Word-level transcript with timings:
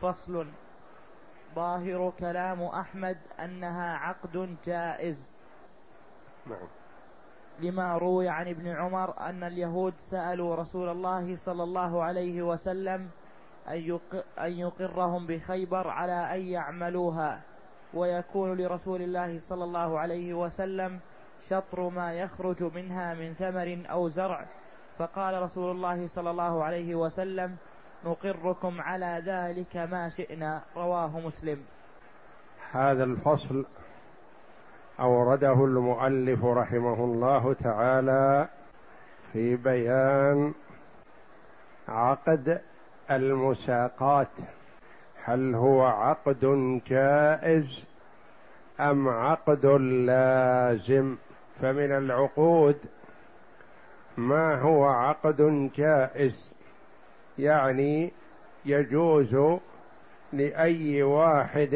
فصل. 0.00 0.46
ظاهر 1.54 2.12
كلام 2.18 2.62
أحمد 2.62 3.18
أنها 3.40 3.96
عقد 3.96 4.56
جائز. 4.66 5.28
نعم. 6.46 6.68
لما 7.60 7.98
روي 7.98 8.28
عن 8.28 8.48
ابن 8.48 8.68
عمر 8.68 9.20
أن 9.20 9.44
اليهود 9.44 9.94
سألوا 10.10 10.56
رسول 10.56 10.88
الله 10.88 11.36
صلى 11.36 11.62
الله 11.62 12.02
عليه 12.02 12.42
وسلم 12.42 13.10
أن 14.38 14.52
يقرهم 14.52 15.26
بخيبر 15.26 15.88
على 15.88 16.34
أن 16.34 16.40
يعملوها. 16.40 17.42
ويكون 17.94 18.56
لرسول 18.56 19.02
الله 19.02 19.38
صلى 19.38 19.64
الله 19.64 19.98
عليه 19.98 20.34
وسلم 20.34 21.00
شطر 21.48 21.88
ما 21.88 22.12
يخرج 22.12 22.62
منها 22.62 23.14
من 23.14 23.34
ثمر 23.34 23.84
أو 23.90 24.08
زرع. 24.08 24.46
فقال 24.98 25.42
رسول 25.42 25.70
الله 25.70 26.06
صلى 26.06 26.30
الله 26.30 26.64
عليه 26.64 26.94
وسلم 26.94 27.56
نقركم 28.04 28.80
على 28.80 29.22
ذلك 29.26 29.76
ما 29.76 30.08
شئنا 30.08 30.62
رواه 30.76 31.20
مسلم. 31.20 31.58
هذا 32.72 33.04
الفصل 33.04 33.66
أورده 35.00 35.64
المؤلف 35.64 36.44
رحمه 36.44 37.04
الله 37.04 37.54
تعالى 37.54 38.48
في 39.32 39.56
بيان 39.56 40.54
عقد 41.88 42.60
المساقات. 43.10 44.36
هل 45.24 45.54
هو 45.54 45.82
عقد 45.82 46.80
جائز 46.86 47.84
أم 48.80 49.08
عقد 49.08 49.66
لازم؟ 50.06 51.16
فمن 51.60 51.92
العقود 51.92 52.76
ما 54.16 54.60
هو 54.60 54.84
عقد 54.84 55.70
جائز؟ 55.76 56.55
يعني 57.38 58.12
يجوز 58.64 59.36
لأي 60.32 61.02
واحد 61.02 61.74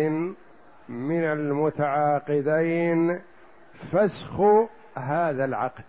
من 0.88 1.24
المتعاقدين 1.24 3.20
فسخ 3.74 4.40
هذا 4.94 5.44
العقد. 5.44 5.84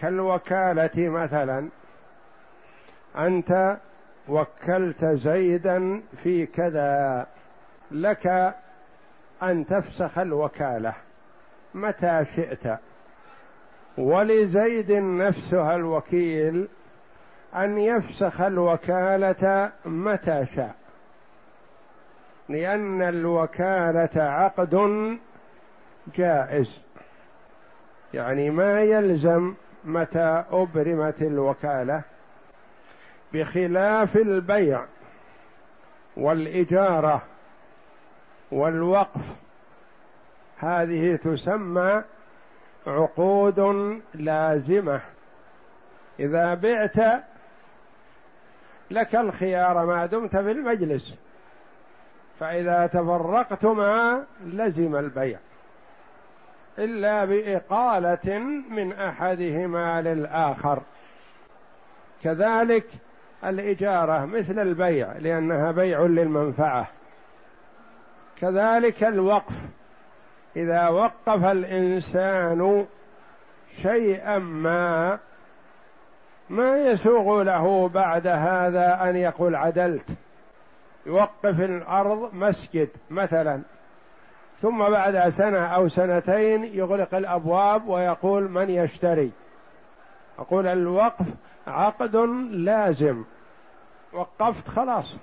كالوكالة 0.00 1.08
مثلا 1.08 1.68
أنت 3.18 3.76
وكلت 4.28 5.04
زيدا 5.04 6.02
في 6.22 6.46
كذا 6.46 7.26
لك 7.90 8.54
أن 9.42 9.66
تفسخ 9.66 10.18
الوكالة 10.18 10.94
متى 11.74 12.24
شئت. 12.36 12.78
ولزيد 13.98 14.92
نفسها 14.92 15.76
الوكيل 15.76 16.68
أن 17.56 17.78
يفسخ 17.78 18.40
الوكالة 18.40 19.72
متى 19.84 20.46
شاء. 20.54 20.74
لأن 22.48 23.02
الوكالة 23.02 24.22
عقد 24.22 24.74
جائز. 26.14 26.82
يعني 28.14 28.50
ما 28.50 28.82
يلزم 28.82 29.54
متى 29.84 30.44
أبرمت 30.50 31.22
الوكالة 31.22 32.02
بخلاف 33.32 34.16
البيع 34.16 34.84
والإجارة 36.16 37.22
والوقف. 38.52 39.36
هذه 40.58 41.16
تسمى 41.16 42.02
عقود 42.86 43.60
لازمة. 44.14 45.00
إذا 46.20 46.54
بعت 46.54 47.22
لك 48.92 49.16
الخيار 49.16 49.86
ما 49.86 50.06
دمت 50.06 50.36
في 50.36 50.50
المجلس. 50.50 51.14
فإذا 52.40 52.86
تفرقتما 52.86 54.24
لزم 54.44 54.96
البيع. 54.96 55.38
إلا 56.78 57.24
بإقالة 57.24 58.38
من 58.70 58.92
أحدهما 58.92 60.02
للآخر. 60.02 60.82
كذلك 62.22 62.86
الإجارة 63.44 64.24
مثل 64.24 64.58
البيع 64.58 65.12
لأنها 65.12 65.72
بيع 65.72 66.00
للمنفعة. 66.00 66.86
كذلك 68.40 69.04
الوقف. 69.04 69.56
إذا 70.56 70.88
وقف 70.88 71.44
الإنسان 71.44 72.86
شيئا 73.82 74.38
ما 74.38 75.18
ما 76.52 76.78
يسوغ 76.78 77.42
له 77.42 77.88
بعد 77.88 78.26
هذا 78.26 78.98
أن 79.02 79.16
يقول 79.16 79.54
عدلت. 79.54 80.06
يوقف 81.06 81.60
الأرض 81.60 82.34
مسجد 82.34 82.88
مثلا. 83.10 83.62
ثم 84.60 84.90
بعد 84.90 85.28
سنة 85.28 85.66
أو 85.66 85.88
سنتين 85.88 86.64
يغلق 86.64 87.14
الأبواب 87.14 87.88
ويقول 87.88 88.50
من 88.50 88.70
يشتري. 88.70 89.32
أقول 90.38 90.66
الوقف 90.66 91.26
عقد 91.66 92.16
لازم. 92.50 93.24
وقفت 94.12 94.68
خلاص. 94.68 95.18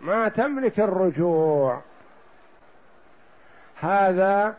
ما 0.00 0.28
تملك 0.28 0.80
الرجوع. 0.80 1.80
هذا 3.80 4.54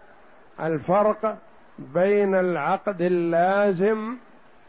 الفرق 0.60 1.38
بين 1.80 2.36
العقد 2.36 3.02
اللازم 3.02 4.18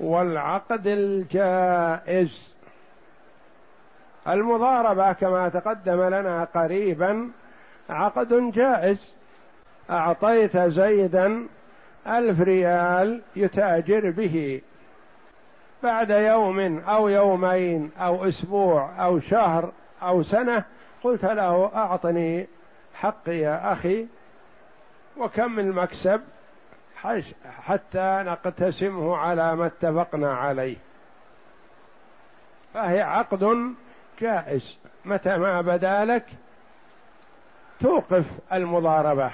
والعقد 0.01 0.87
الجائز. 0.87 2.55
المضاربة 4.29 5.13
كما 5.13 5.49
تقدم 5.49 6.03
لنا 6.03 6.45
قريبا 6.55 7.31
عقد 7.91 8.51
جائز. 8.51 9.15
أعطيت 9.91 10.57
زيدا 10.59 11.47
ألف 12.07 12.41
ريال 12.41 13.23
يتاجر 13.37 14.11
به. 14.11 14.61
بعد 15.83 16.11
يوم 16.11 16.79
أو 16.79 17.09
يومين 17.09 17.91
أو 17.99 18.29
أسبوع 18.29 19.05
أو 19.05 19.19
شهر 19.19 19.73
أو 20.03 20.23
سنة 20.23 20.65
قلت 21.03 21.25
له 21.25 21.71
أعطني 21.75 22.47
حقي 22.95 23.39
يا 23.39 23.73
أخي. 23.73 24.07
وكم 25.17 25.59
المكسب؟ 25.59 26.21
حتى 27.63 28.23
نقتسمه 28.27 29.17
على 29.17 29.57
ما 29.57 29.67
اتفقنا 29.67 30.35
عليه. 30.35 30.77
فهي 32.75 33.03
عقد 33.03 33.75
جائز. 34.21 34.79
متى 35.05 35.37
ما 35.37 35.61
بدا 35.61 36.05
لك 36.05 36.27
توقف 37.81 38.25
المضاربة. 38.53 39.31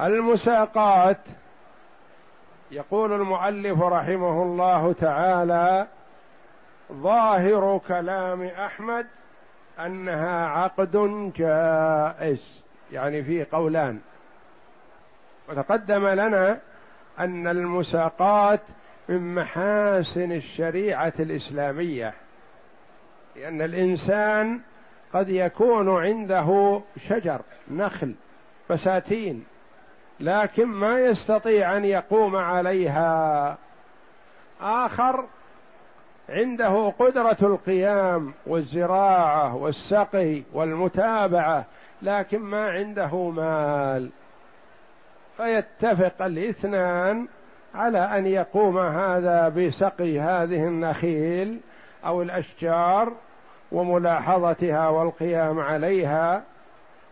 المساقات. 0.00 1.20
يقول 2.70 3.12
المؤلف 3.12 3.80
رحمه 3.80 4.42
الله 4.42 4.92
تعالى 4.92 5.86
ظاهر 6.92 7.80
كلام 7.88 8.42
أحمد 8.42 9.06
أنها 9.78 10.46
عقد 10.46 11.32
جائز. 11.36 12.64
يعني 12.92 13.22
فيه 13.22 13.46
قولان 13.52 14.00
وتقدم 15.48 16.06
لنا 16.08 16.58
أن 17.18 17.48
المساقات 17.48 18.60
من 19.08 19.34
محاسن 19.34 20.32
الشريعة 20.32 21.12
الإسلامية 21.20 22.14
لأن 23.36 23.62
الإنسان 23.62 24.60
قد 25.12 25.28
يكون 25.28 25.88
عنده 26.04 26.80
شجر 26.96 27.40
نخل 27.70 28.14
بساتين 28.70 29.44
لكن 30.20 30.64
ما 30.64 31.00
يستطيع 31.00 31.76
أن 31.76 31.84
يقوم 31.84 32.36
عليها. 32.36 33.58
آخر 34.60 35.24
عنده 36.28 36.88
قدرة 36.98 37.36
القيام 37.42 38.34
والزراعة 38.46 39.54
والسقي 39.56 40.42
والمتابعة 40.52 41.64
لكن 42.02 42.38
ما 42.38 42.70
عنده 42.70 43.30
مال. 43.30 44.10
فيتفق 45.38 46.22
الاثنان 46.22 47.28
على 47.74 47.98
أن 47.98 48.26
يقوم 48.26 48.78
هذا 48.78 49.48
بسقي 49.48 50.20
هذه 50.20 50.64
النخيل 50.64 51.60
أو 52.04 52.22
الأشجار 52.22 53.12
وملاحظتها 53.72 54.88
والقيام 54.88 55.60
عليها 55.60 56.44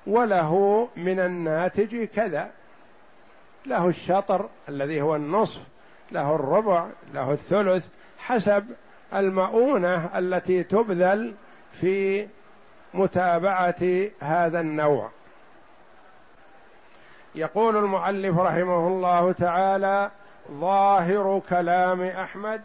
وله 0.06 0.88
من 0.96 1.20
الناتج 1.20 2.04
كذا. 2.04 2.50
له 3.66 3.88
الشطر 3.88 4.48
الذي 4.68 5.02
هو 5.02 5.16
النصف 5.16 5.60
له 6.12 6.34
الربع 6.34 6.86
له 7.14 7.32
الثلث 7.32 7.86
حسب 8.18 8.64
المؤونة 9.14 10.18
التي 10.18 10.62
تبذل 10.62 11.34
في 11.80 12.26
متابعة 12.94 14.10
هذا 14.20 14.60
النوع. 14.60 15.10
يقول 17.36 17.76
المؤلف 17.76 18.38
رحمه 18.38 18.88
الله 18.88 19.32
تعالى 19.32 20.10
ظاهر 20.50 21.42
كلام 21.48 22.02
أحمد 22.02 22.62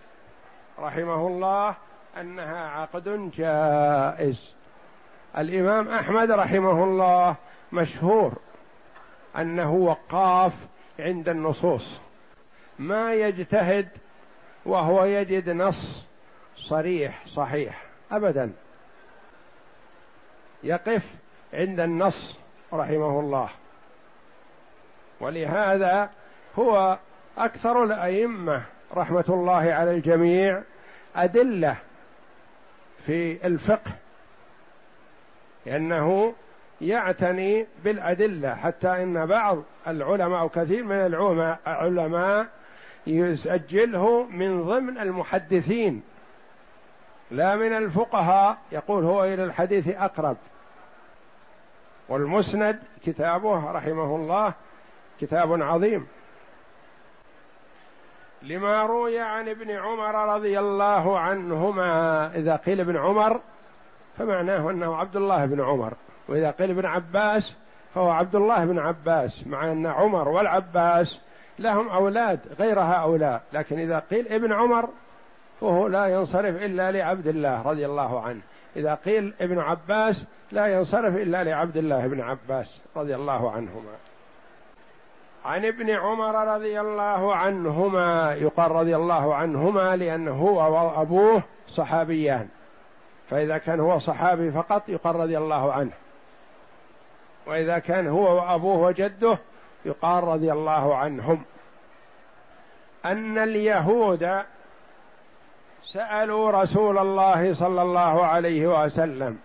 رحمه 0.80 1.28
الله 1.28 1.76
أنها 2.20 2.70
عقد 2.70 3.32
جائز. 3.36 4.56
الإمام 5.38 5.88
أحمد 5.88 6.32
رحمه 6.32 6.84
الله 6.84 7.36
مشهور 7.72 8.34
أنه 9.38 9.74
وقاف 9.74 10.54
عند 11.00 11.30
النصوص. 11.30 12.02
ما 12.80 13.14
يجتهد 13.14 13.88
وهو 14.66 15.06
يجد 15.06 15.50
نص 15.50 16.06
صريح 16.56 17.28
صحيح 17.28 17.84
ابدا. 18.12 18.54
يقف 20.64 21.04
عند 21.54 21.80
النص 21.80 22.40
رحمه 22.74 23.20
الله. 23.20 23.50
ولهذا 25.22 26.10
هو 26.60 26.98
أكثر 27.38 27.84
الأئمة 27.84 28.62
رحمة 28.96 29.26
الله 29.30 29.74
على 29.74 29.92
الجميع 29.92 30.62
أدلة 31.16 31.76
في 33.06 33.48
الفقه 33.48 33.92
لأنه 35.66 36.34
يعتني 36.82 37.68
بالأدلة 37.84 38.56
حتى 38.56 39.04
إن 39.04 39.26
بعض 39.26 39.64
العلماء 39.88 40.40
أو 40.40 40.50
كثير 40.50 40.84
من 40.84 40.96
العلماء 40.96 42.48
يسجله 43.08 44.24
من 44.24 44.64
ضمن 44.64 44.98
المحدثين. 44.98 46.04
لا 47.32 47.56
من 47.56 47.74
الفقهاء 47.74 48.58
يقول 48.72 49.04
هو 49.04 49.24
إلى 49.24 49.44
الحديث 49.44 49.88
أقرب. 49.88 50.38
والمسند 52.10 52.80
كتابه 53.06 53.72
رحمه 53.72 54.16
الله 54.16 54.54
كتاب 55.22 55.62
عظيم. 55.62 56.08
لما 58.42 58.84
روي 58.84 59.20
عن 59.20 59.50
ابن 59.50 59.72
عمر 59.72 60.36
رضي 60.36 60.60
الله 60.60 61.20
عنهما 61.20 62.28
إذا 62.36 62.56
قيل 62.56 62.80
ابن 62.80 62.98
عمر 62.98 63.42
فمعناه 64.18 64.70
أنه 64.70 64.96
عبد 64.96 65.16
الله 65.16 65.46
بن 65.46 65.62
عمر. 65.62 65.94
وإذا 66.28 66.52
قيل 66.52 66.70
ابن 66.70 66.86
عباس 66.86 67.56
فهو 67.96 68.10
عبد 68.10 68.36
الله 68.36 68.66
بن 68.66 68.80
عباس 68.80 69.48
مع 69.48 69.72
أن 69.72 69.86
عمر 69.86 70.30
والعباس 70.30 71.20
لهم 71.60 71.90
أولاد 71.90 72.40
غير 72.60 72.80
هؤلاء. 72.80 73.44
لكن 73.54 73.80
إذا 73.80 74.00
قيل 74.00 74.28
ابن 74.28 74.54
عمر 74.54 74.90
فهو 75.62 75.88
لا 75.88 76.08
ينصرف 76.08 76.56
إلا 76.56 76.92
لعبد 76.92 77.28
الله 77.28 77.62
رضي 77.62 77.86
الله 77.86 78.22
عنه. 78.22 78.42
إذا 78.76 78.96
قيل 78.96 79.34
ابن 79.42 79.60
عباس 79.60 80.26
لا 80.52 80.68
ينصرف 80.68 81.16
إلا 81.16 81.44
لعبد 81.44 81.78
الله 81.78 82.08
بن 82.08 82.22
عباس 82.22 82.82
رضي 82.98 83.16
الله 83.16 83.52
عنهما. 83.52 83.96
عن 85.46 85.66
ابن 85.66 85.90
عمر 85.90 86.56
رضي 86.56 86.82
الله 86.82 87.36
عنهما 87.36 88.34
يقال 88.34 88.72
رضي 88.72 88.96
الله 88.96 89.36
عنهما 89.36 89.96
لأنه 89.96 90.32
هو 90.32 90.74
وأبوه 90.74 91.44
صحابيان. 91.68 92.48
فإذا 93.30 93.58
كان 93.58 93.80
هو 93.80 94.00
صحابي 94.00 94.52
فقط 94.52 94.90
يقال 94.90 95.16
رضي 95.16 95.38
الله 95.38 95.74
عنه. 95.74 95.92
وإذا 97.48 97.80
كان 97.80 98.08
هو 98.08 98.36
وأبوه 98.36 98.78
وجده 98.78 99.38
يقال 99.86 100.24
رضي 100.24 100.52
الله 100.52 100.96
عنهم. 100.96 101.44
أن 103.06 103.38
اليهود 103.38 104.42
سألوا 105.84 106.52
رسول 106.52 106.98
الله 106.98 107.54
صلى 107.54 107.82
الله 107.82 108.26
عليه 108.26 108.84
وسلم. 108.84 109.40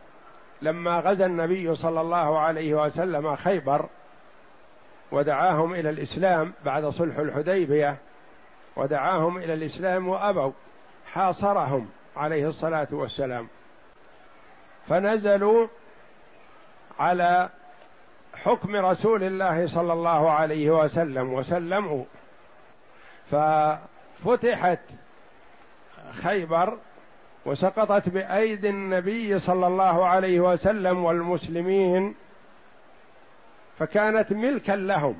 لما 0.62 1.00
غزا 1.00 1.26
النبي 1.26 1.74
صلى 1.74 2.00
الله 2.00 2.38
عليه 2.38 2.74
وسلم 2.74 3.36
خيبر 3.36 3.86
ودعاهم 5.12 5.74
إلى 5.74 5.90
الإسلام 5.90 6.52
بعد 6.64 6.86
صلح 6.86 7.18
الحديبية 7.18 7.96
ودعاهم 8.76 9.38
إلى 9.38 9.54
الإسلام 9.54 10.08
وأبوا 10.08 10.52
حاصرهم 11.12 11.88
عليه 12.16 12.48
الصلاة 12.48 12.88
والسلام. 12.90 13.48
فنزلوا 14.88 15.66
على 16.98 17.48
حكم 18.34 18.76
رسول 18.76 19.22
الله 19.22 19.66
صلى 19.66 19.92
الله 19.92 20.30
عليه 20.30 20.70
وسلم 20.70 21.32
وسلموا. 21.32 22.04
ففتحت 23.30 24.80
خيبر 26.22 26.78
وسقطت 27.46 28.08
بأيدي 28.08 28.70
النبي 28.70 29.38
صلى 29.38 29.66
الله 29.66 30.06
عليه 30.06 30.40
وسلم 30.40 31.04
والمسلمين 31.04 32.14
فكانت 33.78 34.32
ملكا 34.32 34.72
لهم. 34.72 35.16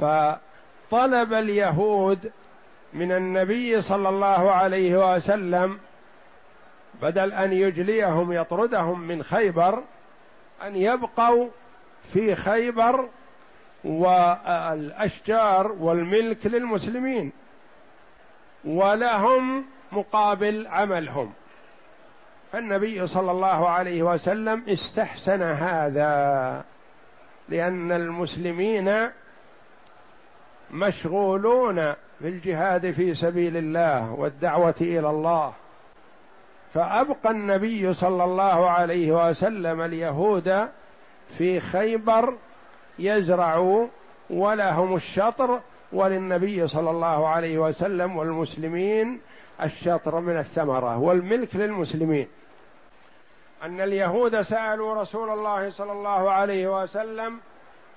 فطلب 0.00 1.32
اليهود 1.32 2.32
من 2.92 3.12
النبي 3.12 3.82
صلى 3.82 4.08
الله 4.08 4.50
عليه 4.50 5.14
وسلم 5.14 5.78
بدل 7.02 7.32
أن 7.32 7.52
يجليهم 7.52 8.32
يطردهم 8.32 9.00
من 9.00 9.22
خيبر 9.22 9.82
أن 10.62 10.76
يبقوا 10.76 11.48
في 12.12 12.34
خيبر 12.34 13.08
والأشجار 13.84 15.72
والملك 15.72 16.46
للمسلمين 16.46 17.32
ولهم 18.64 19.64
مقابل 19.92 20.66
عملهم. 20.66 21.32
فالنبي 22.52 23.06
صلى 23.06 23.30
الله 23.30 23.68
عليه 23.68 24.02
وسلم 24.02 24.64
استحسن 24.68 25.42
هذا. 25.42 26.64
لأن 27.48 27.92
المسلمين 27.92 29.10
مشغولون 30.70 31.94
بالجهاد 32.20 32.90
في 32.90 33.14
سبيل 33.14 33.56
الله 33.56 34.12
والدعوة 34.12 34.74
إلى 34.80 35.10
الله. 35.10 35.52
فأبقى 36.74 37.30
النبي 37.30 37.94
صلى 37.94 38.24
الله 38.24 38.70
عليه 38.70 39.28
وسلم 39.28 39.80
اليهود 39.80 40.68
في 41.38 41.60
خيبر 41.60 42.34
يزرعوا 42.98 43.86
ولهم 44.30 44.94
الشطر 44.94 45.60
وللنبي 45.92 46.68
صلى 46.68 46.90
الله 46.90 47.28
عليه 47.28 47.58
وسلم 47.58 48.16
والمسلمين 48.16 49.20
الشطر 49.62 50.20
من 50.20 50.38
الثمرة 50.38 50.98
والملك 50.98 51.56
للمسلمين. 51.56 52.28
أن 53.64 53.80
اليهود 53.80 54.42
سألوا 54.42 54.94
رسول 54.94 55.30
الله 55.30 55.70
صلى 55.70 55.92
الله 55.92 56.30
عليه 56.30 56.82
وسلم 56.82 57.40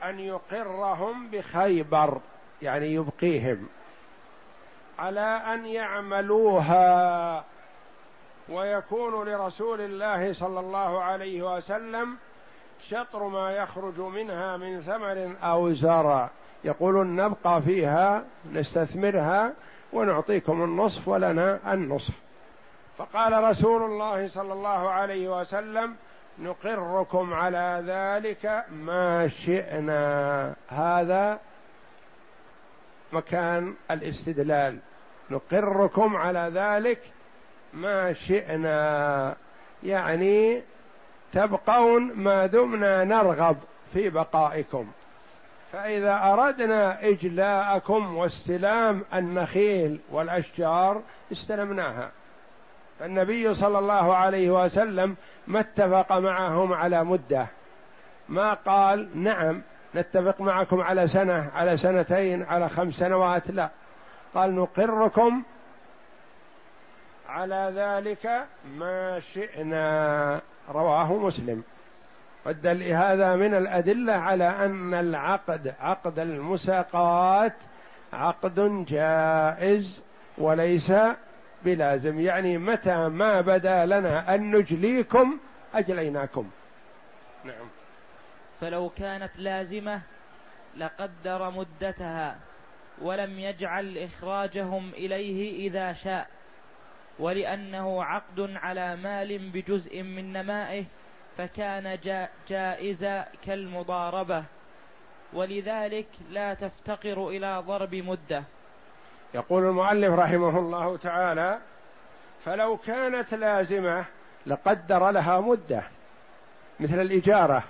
أن 0.04 0.20
يقرهم 0.20 1.30
بخيبر 1.30 2.22
يعني 2.62 2.94
يبقيهم 2.94 3.68
على 5.00 5.42
أن 5.54 5.66
يعملوها؟ 5.66 7.44
ويكون 8.50 9.28
لرسول 9.28 9.82
الله 9.82 10.34
صلى 10.34 10.60
الله 10.60 11.04
عليه 11.04 11.56
وسلم 11.56 12.18
شطر 12.90 13.24
ما 13.28 13.52
يخرج 13.52 14.00
منها 14.00 14.58
من 14.58 14.82
ثمر 14.82 15.36
أو 15.44 15.74
زرع. 15.74 16.30
يقولون 16.64 17.16
نبقى 17.16 17.62
فيها 17.62 18.26
نستثمرها 18.54 19.54
ونعطيكم 19.94 20.64
النصف 20.64 21.08
ولنا 21.08 21.74
النصف. 21.74 22.14
فقال 22.98 23.44
رسول 23.44 23.84
الله 23.84 24.28
صلى 24.28 24.54
الله 24.54 24.90
عليه 24.90 25.40
وسلم 25.40 25.96
نقركم 26.40 27.34
على 27.34 27.84
ذلك 27.88 28.66
ما 28.72 29.28
شئنا. 29.28 30.56
هذا 30.68 31.40
مكان 33.14 33.74
الاستدلال. 33.92 34.78
نقركم 35.30 36.16
على 36.16 36.52
ذلك 36.54 37.00
ما 37.74 38.14
شئنا. 38.14 39.36
يعني 39.84 40.62
تبقون 41.34 42.14
ما 42.14 42.46
دمنا 42.46 43.04
نرغب 43.04 43.58
في 43.94 44.10
بقائكم. 44.10 44.88
فإذا 45.72 46.20
أردنا 46.24 47.08
إجلاءكم 47.08 48.18
واستلام 48.18 49.06
النخيل 49.14 50.00
والأشجار 50.12 51.02
استلمناها. 51.32 52.12
فالنبي 53.00 53.54
صلى 53.54 53.80
الله 53.80 54.16
عليه 54.16 54.64
وسلم 54.64 55.16
ما 55.48 55.60
اتفق 55.60 56.18
معهم 56.18 56.74
على 56.74 57.04
مدة. 57.04 57.48
ما 58.30 58.54
قال 58.54 59.24
نعم 59.24 59.62
نتفق 59.96 60.42
معكم 60.42 60.82
على 60.82 61.08
سنة 61.08 61.52
على 61.56 61.78
سنتين 61.78 62.44
على 62.44 62.70
خمس 62.70 62.94
سنوات 62.94 63.52
لا. 63.52 63.70
قال 64.36 64.56
نقركم 64.56 65.44
على 67.30 67.74
ذلك 67.76 68.46
ما 68.78 69.20
شئنا. 69.20 70.42
رواه 70.70 71.14
مسلم. 71.14 71.64
والدل 72.46 72.84
هذا 72.84 73.36
من 73.36 73.54
الأدلة 73.54 74.14
على 74.14 74.50
أن 74.50 74.94
العقد 74.94 75.74
عقد 75.80 76.20
المساقات 76.20 77.54
عقد 78.14 78.86
جائز 78.88 80.02
وليس 80.38 80.92
بلازم 81.66 82.20
يعني 82.20 82.58
متى 82.58 83.10
ما 83.10 83.42
بدا 83.42 83.86
لنا 83.86 84.36
أن 84.36 84.56
نجليكم 84.56 85.38
أجليناكم. 85.74 86.50
نعم. 87.44 87.68
فلو 88.62 88.90
كانت 88.90 89.32
لازمة 89.38 90.02
لقدر 90.78 91.52
مدتها 91.52 92.38
ولم 93.02 93.40
يجعل 93.40 93.98
إخراجهم 93.98 94.90
إليه 94.90 95.68
إذا 95.68 95.94
شاء 95.94 96.28
ولأنه 97.20 98.04
عقد 98.04 98.40
على 98.56 98.96
مال 98.96 99.50
بجزء 99.50 100.02
من 100.02 100.34
نمائه 100.34 100.86
فكان 101.38 101.98
جائزا 102.50 103.28
كالمضاربة. 103.46 104.44
ولذلك 105.34 106.08
لا 106.30 106.54
تفتقر 106.54 107.30
إلى 107.30 107.64
ضرب 107.68 107.96
مدة. 107.96 108.44
يقول 109.34 109.64
المؤلف 109.64 110.14
رحمه 110.14 110.60
الله 110.60 110.98
تعالى 110.98 111.58
فلو 112.46 112.78
كانت 112.78 113.34
لازمة 113.34 114.06
لقدر 114.46 115.10
لها 115.12 115.40
مدة 115.40 115.84
مثل 116.80 117.02
الإجارة. 117.02 117.64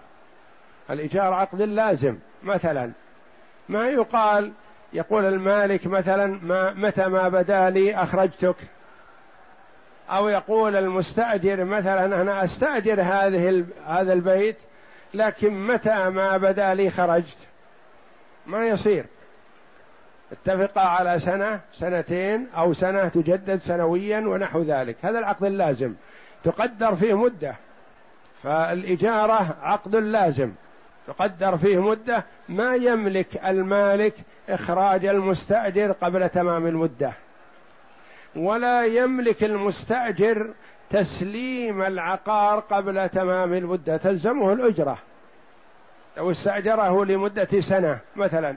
الإجارة 0.90 1.36
عقد 1.36 1.62
لازم 1.62 2.18
مثلا. 2.44 2.92
ما 3.70 3.88
يقال 3.88 4.54
يقول 4.94 5.26
المالك 5.26 5.88
مثلا 5.88 6.40
ما 6.44 6.74
متى 6.74 7.08
ما 7.08 7.30
بدا 7.30 7.70
لي 7.70 7.96
أخرجتك؟ 7.96 8.56
أو 10.10 10.30
يقول 10.30 10.76
المستأجر 10.76 11.64
مثلا 11.64 12.22
أنا 12.22 12.44
أستأجر 12.44 13.02
هذه 13.02 13.66
هذا 13.86 14.14
البيت 14.14 14.58
لكن 15.14 15.68
متى 15.68 16.10
ما 16.10 16.38
بدا 16.38 16.74
لي 16.74 16.90
خرجت؟ 16.90 17.38
ما 18.46 18.68
يصير. 18.68 19.06
اتفقا 20.31 20.81
على 20.81 21.19
سنة 21.19 21.60
سنتين 21.74 22.48
أو 22.57 22.74
سنة 22.74 23.07
تجدد 23.07 23.60
سنويا 23.60 24.19
ونحو 24.19 24.62
ذلك. 24.62 24.96
هذا 25.01 25.19
العقد 25.19 25.43
اللازم. 25.43 25.93
تقدر 26.43 26.96
فيه 26.96 27.17
مدة. 27.17 27.55
فالإجارة 28.43 29.57
عقد 29.62 29.96
لازم. 29.96 30.53
تقدر 31.07 31.57
فيه 31.57 31.81
مدة. 31.81 32.24
ما 32.50 32.75
يملك 32.75 33.46
المالك 33.46 34.13
إخراج 34.50 35.05
المستأجر 35.05 35.91
قبل 35.91 36.29
تمام 36.29 36.67
المدة. 36.67 37.12
ولا 38.36 38.86
يملك 38.86 39.43
المستأجر 39.43 40.53
تسليم 40.89 41.81
العقار 41.81 42.60
قبل 42.60 43.10
تمام 43.10 43.53
المدة. 43.53 43.98
تلزمه 43.98 44.53
الأجرة. 44.53 44.98
لو 46.17 46.31
استأجره 46.31 47.05
لمدة 47.05 47.60
سنة 47.60 48.00
مثلا. 48.15 48.55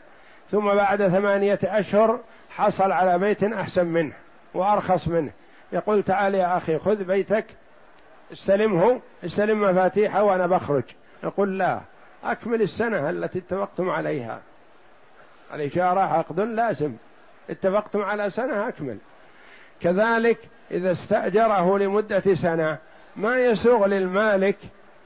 ثم 0.50 0.74
بعد 0.74 1.08
ثمانية 1.08 1.58
أشهر 1.64 2.20
حصل 2.50 2.92
على 2.92 3.18
بيت 3.18 3.44
أحسن 3.44 3.86
منه 3.86 4.12
وأرخص 4.54 5.08
منه. 5.08 5.32
يقول 5.72 6.02
تعال 6.02 6.34
يا 6.34 6.56
أخي 6.56 6.78
خذ 6.78 7.04
بيتك 7.04 7.46
استلمه 8.32 9.00
استلم 9.24 9.60
مفاتيحه 9.62 10.22
وأنا 10.22 10.46
بخرج. 10.46 10.84
يقول 11.24 11.58
لا 11.58 11.80
أكمل 12.24 12.62
السنة 12.62 13.10
التي 13.10 13.38
اتفقتم 13.38 13.90
عليها. 13.90 14.40
الإجارة 15.54 16.00
عقد 16.00 16.40
لازم. 16.40 16.94
اتفقتم 17.50 18.02
على 18.02 18.30
سنة 18.30 18.68
أكمل. 18.68 18.98
كذلك 19.80 20.38
إذا 20.70 20.90
استأجره 20.90 21.78
لمدة 21.78 22.34
سنة 22.34 22.78
ما 23.16 23.38
يسوغ 23.38 23.86
للمالك 23.86 24.56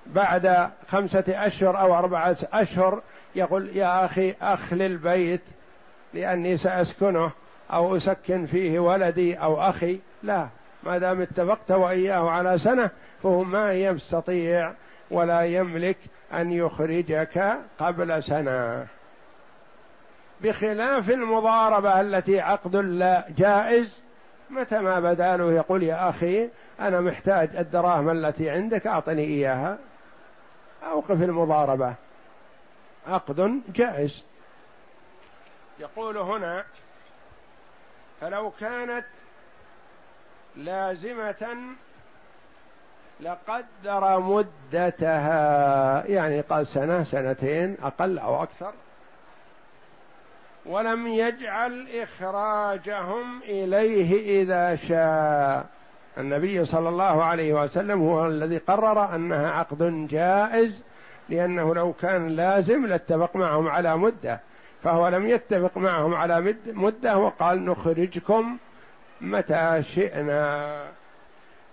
بعد 0.06 0.70
خمسة 0.88 1.24
أشهر 1.28 1.80
أو 1.80 1.94
أربعة 1.94 2.36
أشهر 2.52 3.02
يقول 3.36 3.76
يا 3.76 4.04
أخي 4.04 4.34
أخل 4.42 4.82
البيت 4.82 5.40
لأني 6.14 6.56
سأسكنه 6.56 7.30
أو 7.72 7.96
أسكن 7.96 8.46
فيه 8.46 8.78
ولدي 8.78 9.34
أو 9.34 9.60
أخي. 9.60 10.00
لا 10.22 10.48
ما 10.82 10.98
دام 10.98 11.20
اتفقت 11.22 11.70
وإياه 11.70 12.30
على 12.30 12.58
سنة 12.58 12.90
فهو 13.22 13.44
ما 13.44 13.72
يستطيع 13.72 14.72
ولا 15.10 15.42
يملك 15.42 15.96
أن 16.32 16.52
يخرجك 16.52 17.58
قبل 17.78 18.22
سنة. 18.22 18.86
بخلاف 20.40 21.10
المضاربة 21.10 22.00
التي 22.00 22.40
عقد 22.40 22.76
لا 22.76 23.26
جائز 23.36 24.02
متى 24.50 24.78
ما 24.78 25.00
بدا 25.00 25.36
له 25.36 25.52
يقول 25.52 25.82
يا 25.82 26.08
أخي 26.08 26.48
أنا 26.80 27.00
محتاج 27.00 27.56
الدراهم 27.56 28.10
التي 28.10 28.50
عندك 28.50 28.86
أعطني 28.86 29.24
إياها. 29.24 29.78
أوقف 30.90 31.22
المضاربة. 31.22 31.94
عقد 33.06 33.62
جائز. 33.74 34.22
يقول 35.78 36.18
هنا 36.18 36.64
فلو 38.20 38.50
كانت 38.60 39.04
لازمة 40.56 41.56
لقدر 43.20 44.18
مدتها 44.20 46.06
يعني 46.06 46.40
قال 46.40 46.66
سنة 46.66 47.04
سنتين 47.04 47.76
أقل 47.82 48.18
أو 48.18 48.42
أكثر 48.42 48.72
ولم 50.66 51.06
يجعل 51.06 51.88
إخراجهم 51.94 53.42
إليه 53.42 54.42
إذا 54.42 54.76
شاء. 54.76 55.66
النبي 56.18 56.64
صلى 56.64 56.88
الله 56.88 57.24
عليه 57.24 57.52
وسلم 57.52 58.02
هو 58.02 58.26
الذي 58.26 58.58
قرر 58.58 59.14
أنها 59.14 59.50
عقد 59.50 60.08
جائز 60.10 60.82
لأنه 61.28 61.74
لو 61.74 61.92
كان 61.92 62.28
لازم 62.28 62.86
لاتفق 62.86 63.36
معهم 63.36 63.68
على 63.68 63.96
مدة. 63.96 64.40
فهو 64.82 65.08
لم 65.08 65.28
يتفق 65.28 65.78
معهم 65.78 66.14
على 66.14 66.54
مدة 66.66 67.18
وقال 67.18 67.64
نخرجكم 67.64 68.56
متى 69.20 69.82
شئنا. 69.82 70.84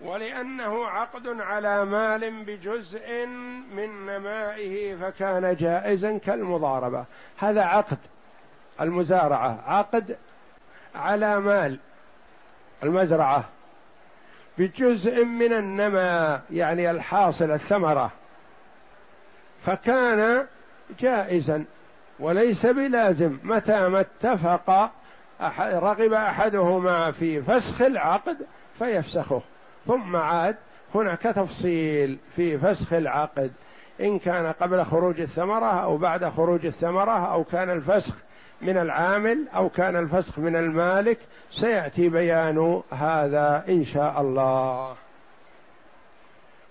ولأنه 0.01 0.88
عقد 0.88 1.41
على 1.41 1.86
مال 1.86 2.43
بجزء 2.43 3.25
من 3.75 4.05
نمائه 4.05 4.96
فكان 4.96 5.55
جائزا 5.55 6.17
كالمضاربة. 6.17 7.05
هذا 7.38 7.63
عقد 7.63 7.98
المزارعة. 8.81 9.60
عقد 9.67 10.17
على 10.96 11.39
مال 11.39 11.79
المزرعة 12.84 13.46
بجزء 14.58 15.25
من 15.25 15.53
النماء 15.53 16.41
يعني 16.51 16.91
الحاصل 16.91 17.51
الثمرة. 17.51 18.12
فكان 19.65 20.46
جائزا 21.00 21.65
وليس 22.20 22.65
بلازم 22.65 23.38
متى 23.44 23.88
ما 23.88 24.00
اتفق 24.00 24.91
رغب 25.60 26.13
أحدهما 26.13 27.12
في 27.12 27.41
فسخ 27.41 27.82
العقد 27.82 28.38
فيفسخه. 28.80 29.41
ثم 29.88 30.15
عاد 30.15 30.56
هناك 30.96 31.22
تفصيل 31.22 32.20
في 32.36 32.58
فسخ 32.58 32.94
العقد. 32.94 33.51
إن 34.01 34.20
كان 34.20 34.53
قبل 34.62 34.86
خروج 34.86 35.22
الثمرة 35.22 35.84
أو 35.84 35.98
بعد 35.98 36.25
خروج 36.25 36.65
الثمرة 36.65 37.34
أو 37.34 37.44
كان 37.44 37.70
الفسخ 37.70 38.15
من 38.62 38.77
العامل 38.77 39.48
أو 39.56 39.70
كان 39.70 39.96
الفسخ 39.96 40.39
من 40.39 40.56
المالك 40.56 41.20
سيأتي 41.51 42.10
بيان 42.10 42.82
هذا 42.91 43.63
إن 43.70 43.86
شاء 43.86 44.22
الله. 44.22 44.96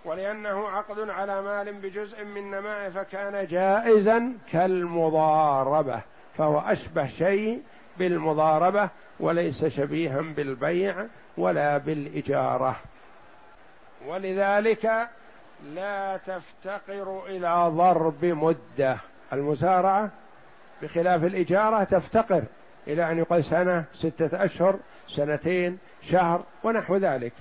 ولأنه 0.04 0.68
عقد 0.68 1.10
على 1.10 1.42
مال 1.42 1.72
بجزء 1.72 2.24
من 2.24 2.50
نماء 2.50 2.90
فكان 2.90 3.46
جائزا 3.46 4.32
كالمضاربة 4.52 6.00
فهو 6.38 6.58
أشبه 6.58 7.06
شيء 7.06 7.62
بالمضاربة 7.98 8.88
وليس 9.20 9.64
شبيها 9.64 10.20
بالبيع 10.20 11.06
ولا 11.36 11.78
بالإجارة. 11.78 12.76
ولذلك 14.06 15.08
لا 15.74 16.16
تفتقر 16.16 17.22
إلى 17.26 17.70
ضرب 17.76 18.24
مدة. 18.24 18.96
المزارعة 19.32 20.10
بخلاف 20.82 21.24
الإجارة 21.24 21.84
تفتقر 21.84 22.42
إلى 22.86 23.12
أن 23.12 23.18
يقال 23.18 23.44
سنة 23.44 23.84
ستة 23.94 24.44
أشهر 24.44 24.78
سنتين 25.08 25.78
شهر 26.02 26.42
ونحو 26.64 26.96
ذلك. 26.96 27.32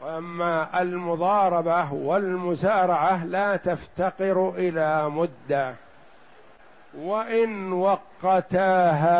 وأما 0.00 0.82
المضاربة 0.82 1.92
والمسارعه 1.92 3.24
لا 3.24 3.56
تفتقر 3.56 4.54
إلى 4.56 5.08
مدة. 5.08 5.74
وإن 6.98 7.72
وقتاها 7.72 9.16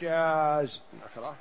جاز. 0.00 0.80
نقرأ. 0.94 1.34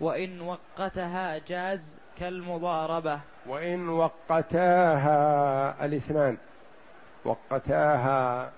وإن 0.00 0.40
وقتها 0.40 1.38
جاز 1.38 1.80
كالمضاربة. 2.18 3.20
وإن 3.46 3.88
وقتاها 3.88 5.84
الاثنان. 5.84 6.36
وقتاها. 7.24 8.50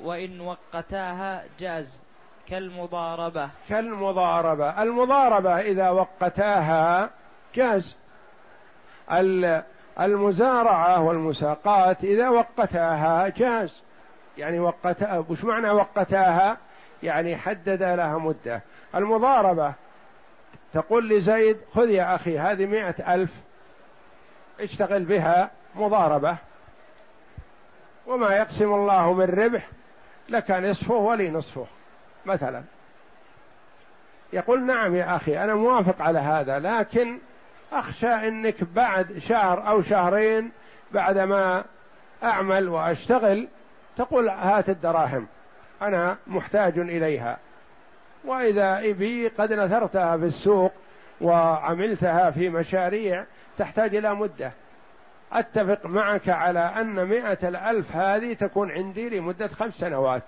وإن 0.00 0.40
وقتاها 0.40 1.44
جاز 1.58 2.00
كالمضاربة. 2.48 3.50
كالمضاربة. 3.68 4.82
المضاربة 4.82 5.60
إذا 5.60 5.90
وقتاها 5.90 7.10
جاز 7.56 7.96
المزارعة 10.00 11.02
والمساقات 11.02 12.04
إذا 12.04 12.28
وقتاها 12.28 13.28
جاز 13.28 13.82
يعني 14.38 14.60
وقتها 14.60 15.24
وش 15.28 15.44
معنى 15.44 15.70
وقتاها 15.70 16.56
يعني 17.02 17.36
حدد 17.36 17.82
لها 17.82 18.18
مدة. 18.18 18.62
المضاربة 18.94 19.72
تقول 20.72 21.08
لزيد 21.08 21.56
خذ 21.74 21.90
يا 21.90 22.14
أخي 22.14 22.38
هذه 22.38 22.66
مئة 22.66 23.14
ألف 23.14 23.30
اشتغل 24.60 25.04
بها 25.04 25.50
مضاربة. 25.74 26.36
وما 28.06 28.36
يقسم 28.36 28.74
الله 28.74 29.12
من 29.12 29.24
ربح 29.24 29.68
لك 30.28 30.50
نصفه 30.50 30.94
ولي 30.94 31.30
نصفه 31.30 31.66
مثلا. 32.26 32.62
يقول 34.32 34.66
نعم 34.66 34.96
يا 34.96 35.16
أخي 35.16 35.44
أنا 35.44 35.54
موافق 35.54 36.02
على 36.02 36.18
هذا 36.18 36.58
لكن 36.58 37.18
أخشى 37.72 38.08
أنك 38.08 38.64
بعد 38.64 39.18
شهر 39.18 39.68
أو 39.68 39.82
شهرين 39.82 40.52
بعدما 40.92 41.64
أعمل 42.22 42.68
وأشتغل 42.68 43.48
تقول 43.96 44.28
هات 44.28 44.68
الدراهم 44.68 45.26
أنا 45.82 46.16
محتاج 46.26 46.78
إليها. 46.78 47.38
وإذا 48.24 48.78
إبي 48.78 49.28
قد 49.28 49.52
نثرتها 49.52 50.16
في 50.16 50.24
السوق 50.24 50.72
وعملتها 51.20 52.30
في 52.30 52.48
مشاريع 52.48 53.24
تحتاج 53.58 53.96
إلى 53.96 54.14
مدة. 54.14 54.50
أتفق 55.32 55.86
معك 55.86 56.28
على 56.28 56.58
أن 56.58 57.06
مئة 57.06 57.48
الألف 57.48 57.96
هذه 57.96 58.34
تكون 58.34 58.70
عندي 58.70 59.08
لمدة 59.08 59.48
خمس 59.48 59.74
سنوات. 59.74 60.22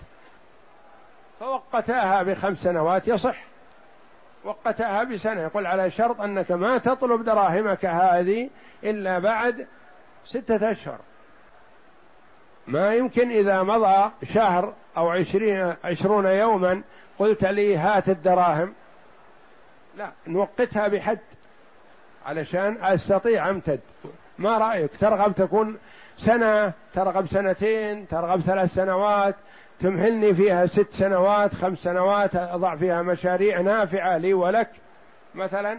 فوقتاها 1.40 2.23
بخمس 2.23 2.59
سنوات 2.62 3.09
يصح. 3.09 3.47
وقتها 4.45 5.04
بسنة. 5.04 5.40
يقول 5.42 5.66
على 5.66 5.90
شرط 5.90 6.21
أنك 6.21 6.52
ما 6.52 6.78
تطلب 6.78 7.25
دراهمك 7.25 7.87
هذه 7.87 8.50
إلا 8.85 9.18
بعد 9.18 9.66
ستة 10.25 10.71
أشهر. 10.71 10.99
ما 12.66 12.95
يمكن 12.95 13.30
إذا 13.30 13.62
مضى 13.62 14.11
شهر 14.35 14.75
أو 14.97 15.09
عشرين 15.09 15.75
عشرون 15.85 16.26
يوما 16.26 16.83
قلت 17.18 17.45
لي 17.45 17.76
هات 17.76 18.09
الدراهم. 18.09 18.75
لا 19.97 20.11
نوقتها 20.26 20.88
بحد 20.88 21.18
علشان 22.26 22.85
أستطيع 22.85 23.50
أمتد. 23.50 23.80
ما 24.38 24.59
رأيك؟ 24.59 24.90
ترغب 25.00 25.35
تكون 25.35 25.78
سنة 26.16 26.73
ترغب 26.95 27.26
سنتين 27.26 28.09
ترغب 28.09 28.40
ثلاث 28.40 28.75
سنوات 28.75 29.35
تمهلني 29.80 30.35
فيها 30.35 30.66
ست 30.66 30.90
سنوات 30.90 31.54
خمس 31.54 31.78
سنوات 31.78 32.37
أضع 32.37 32.76
فيها 32.76 33.02
مشاريع 33.02 33.61
نافعة 33.61 34.16
لي 34.16 34.35
ولك 34.35 34.70
مثلا. 35.35 35.78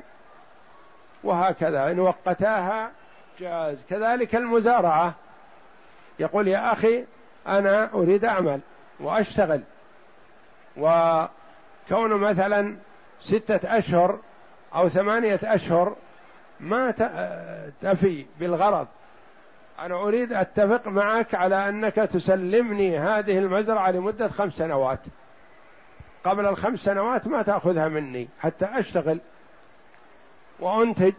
وهكذا 1.24 1.92
إن 1.92 2.00
وقتاها 2.00 2.92
جاز. 3.40 3.78
كذلك 3.90 4.36
المزارعة. 4.36 5.14
يقول 6.20 6.48
يا 6.48 6.74
أخي 6.74 7.06
أنا 7.48 7.94
أريد 7.94 8.26
أعمل 8.26 8.60
وأشتغل. 9.00 9.62
وكون 10.78 12.14
مثلا 12.14 12.78
ستة 13.22 13.78
أشهر 13.78 14.20
أو 14.76 14.90
ثمانية 14.90 15.40
أشهر 15.44 15.96
ما 16.60 16.92
تفي 17.82 18.26
بالغرض. 18.40 18.88
أنا 19.86 19.96
أريد 19.96 20.34
أتفق 20.34 20.88
معك 20.88 21.36
على 21.36 21.70
أنك 21.70 21.96
تسلمني 21.96 23.00
هذه 23.00 23.38
المزرعة 23.38 23.92
لمدة 23.92 24.28
خمس 24.28 24.54
سنوات. 24.54 25.00
قبل 26.24 26.46
الخمس 26.46 26.80
سنوات 26.80 27.28
ما 27.28 27.42
تأخذها 27.42 27.88
مني 27.88 28.30
حتى 28.40 28.66
أشتغل 28.66 29.20
وأنتج. 30.60 31.14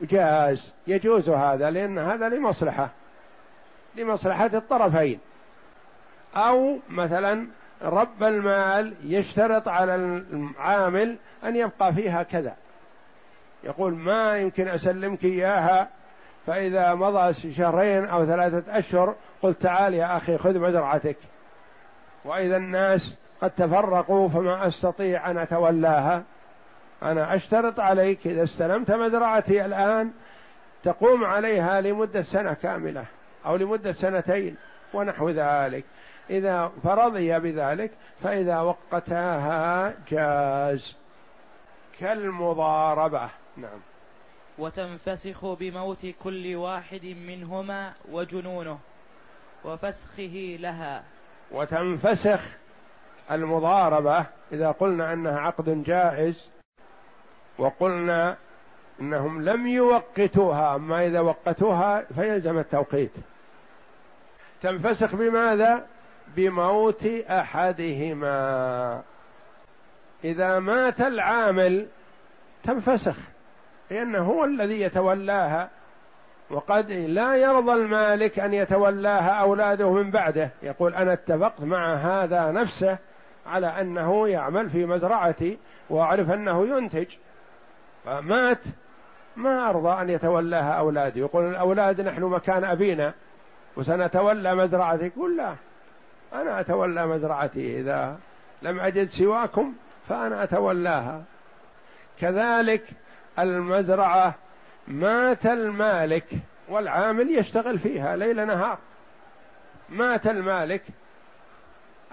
جاز. 0.00 0.72
يجوز 0.86 1.28
هذا 1.28 1.70
لأن 1.70 1.98
هذا 1.98 2.28
لمصلحة 2.28 2.90
لمصلحة 3.96 4.50
الطرفين. 4.54 5.20
أو 6.36 6.78
مثلا 6.88 7.46
رب 7.82 8.22
المال 8.22 8.94
يشترط 9.04 9.68
على 9.68 9.94
العامل 9.94 11.16
أن 11.44 11.56
يبقى 11.56 11.94
فيها 11.94 12.22
كذا. 12.22 12.56
يقول 13.64 13.94
ما 13.94 14.38
يمكن 14.38 14.68
أسلمك 14.68 15.24
إياها 15.24 15.88
فإذا 16.48 16.94
مضى 16.94 17.32
شهرين 17.32 18.04
أو 18.04 18.26
ثلاثة 18.26 18.78
أشهر 18.78 19.14
قلت 19.42 19.62
تعال 19.62 19.94
يا 19.94 20.16
أخي 20.16 20.38
خذ 20.38 20.58
مزرعتك 20.58 21.16
وإذا 22.24 22.56
الناس 22.56 23.16
قد 23.42 23.50
تفرقوا 23.50 24.28
فما 24.28 24.66
أستطيع 24.68 25.30
أن 25.30 25.38
أتولاها. 25.38 26.22
أنا 27.02 27.34
أشترط 27.34 27.80
عليك 27.80 28.26
إذا 28.26 28.42
استلمت 28.42 28.90
مزرعتي 28.90 29.64
الآن 29.64 30.10
تقوم 30.84 31.24
عليها 31.24 31.80
لمدة 31.80 32.22
سنة 32.22 32.52
كاملة 32.52 33.04
أو 33.46 33.56
لمدة 33.56 33.92
سنتين 33.92 34.56
ونحو 34.94 35.30
ذلك. 35.30 35.84
إذا 36.30 36.72
فرضي 36.84 37.38
بذلك 37.38 37.90
فإذا 38.22 38.60
وقتاها 38.60 39.94
جاز. 40.10 40.96
كالمضاربة. 42.00 43.28
نعم. 43.56 43.80
وتنفسخ 44.58 45.46
بموت 45.46 46.06
كل 46.22 46.56
واحد 46.56 47.04
منهما 47.04 47.92
وجنونه 48.10 48.78
وفسخه 49.64 50.56
لها. 50.60 51.04
وتنفسخ 51.52 52.40
المضاربة 53.30 54.26
إذا 54.52 54.70
قلنا 54.70 55.12
أنها 55.12 55.40
عقد 55.40 55.82
جائز 55.82 56.50
وقلنا 57.58 58.36
أنهم 59.00 59.42
لم 59.42 59.66
يوقتوها 59.66 60.76
أما 60.76 61.06
إذا 61.06 61.20
وقتوها 61.20 62.02
فيلزم 62.14 62.58
التوقيت. 62.58 63.12
تنفسخ 64.62 65.14
بماذا؟ 65.14 65.86
بموت 66.36 67.06
أحدهما. 67.30 69.02
إذا 70.24 70.58
مات 70.58 71.00
العامل 71.00 71.86
تنفسخ. 72.62 73.37
لأنه 73.90 74.18
هو 74.18 74.44
الذي 74.44 74.80
يتولاها. 74.80 75.70
وقد 76.50 76.90
لا 76.90 77.34
يرضى 77.34 77.72
المالك 77.72 78.38
أن 78.38 78.54
يتولاها 78.54 79.30
أولاده 79.30 79.92
من 79.92 80.10
بعده. 80.10 80.50
يقول 80.62 80.94
أنا 80.94 81.12
اتفقت 81.12 81.60
مع 81.60 81.94
هذا 81.94 82.50
نفسه 82.50 82.98
على 83.46 83.66
أنه 83.66 84.28
يعمل 84.28 84.70
في 84.70 84.86
مزرعتي 84.86 85.58
وأعرف 85.90 86.30
أنه 86.30 86.66
ينتج. 86.66 87.06
فمات. 88.04 88.60
ما 89.36 89.70
أرضى 89.70 90.02
أن 90.02 90.10
يتولاها 90.10 90.72
أولادي. 90.72 91.20
يقول 91.20 91.50
الأولاد 91.50 92.00
نحن 92.00 92.22
مكان 92.22 92.64
أبينا 92.64 93.12
وسنتولى 93.76 94.54
مزرعتي. 94.54 95.06
يقول 95.06 95.36
لا 95.36 95.54
أنا 96.34 96.60
أتولى 96.60 97.06
مزرعتي. 97.06 97.80
إذا 97.80 98.18
لم 98.62 98.80
أجد 98.80 99.08
سواكم 99.08 99.74
فأنا 100.08 100.42
أتولاها. 100.42 101.22
كذلك 102.20 102.82
المزرعة 103.38 104.34
مات 104.88 105.46
المالك 105.46 106.26
والعامل 106.68 107.30
يشتغل 107.30 107.78
فيها 107.78 108.16
ليل 108.16 108.46
نهار. 108.46 108.78
مات 109.88 110.26
المالك. 110.26 110.82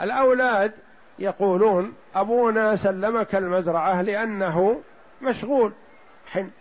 الأولاد 0.02 0.72
يقولون 1.20 1.94
أبونا 2.16 2.76
سلمك 2.76 3.36
المزرعة 3.36 4.02
لأنه 4.02 4.82
مشغول. 5.22 5.74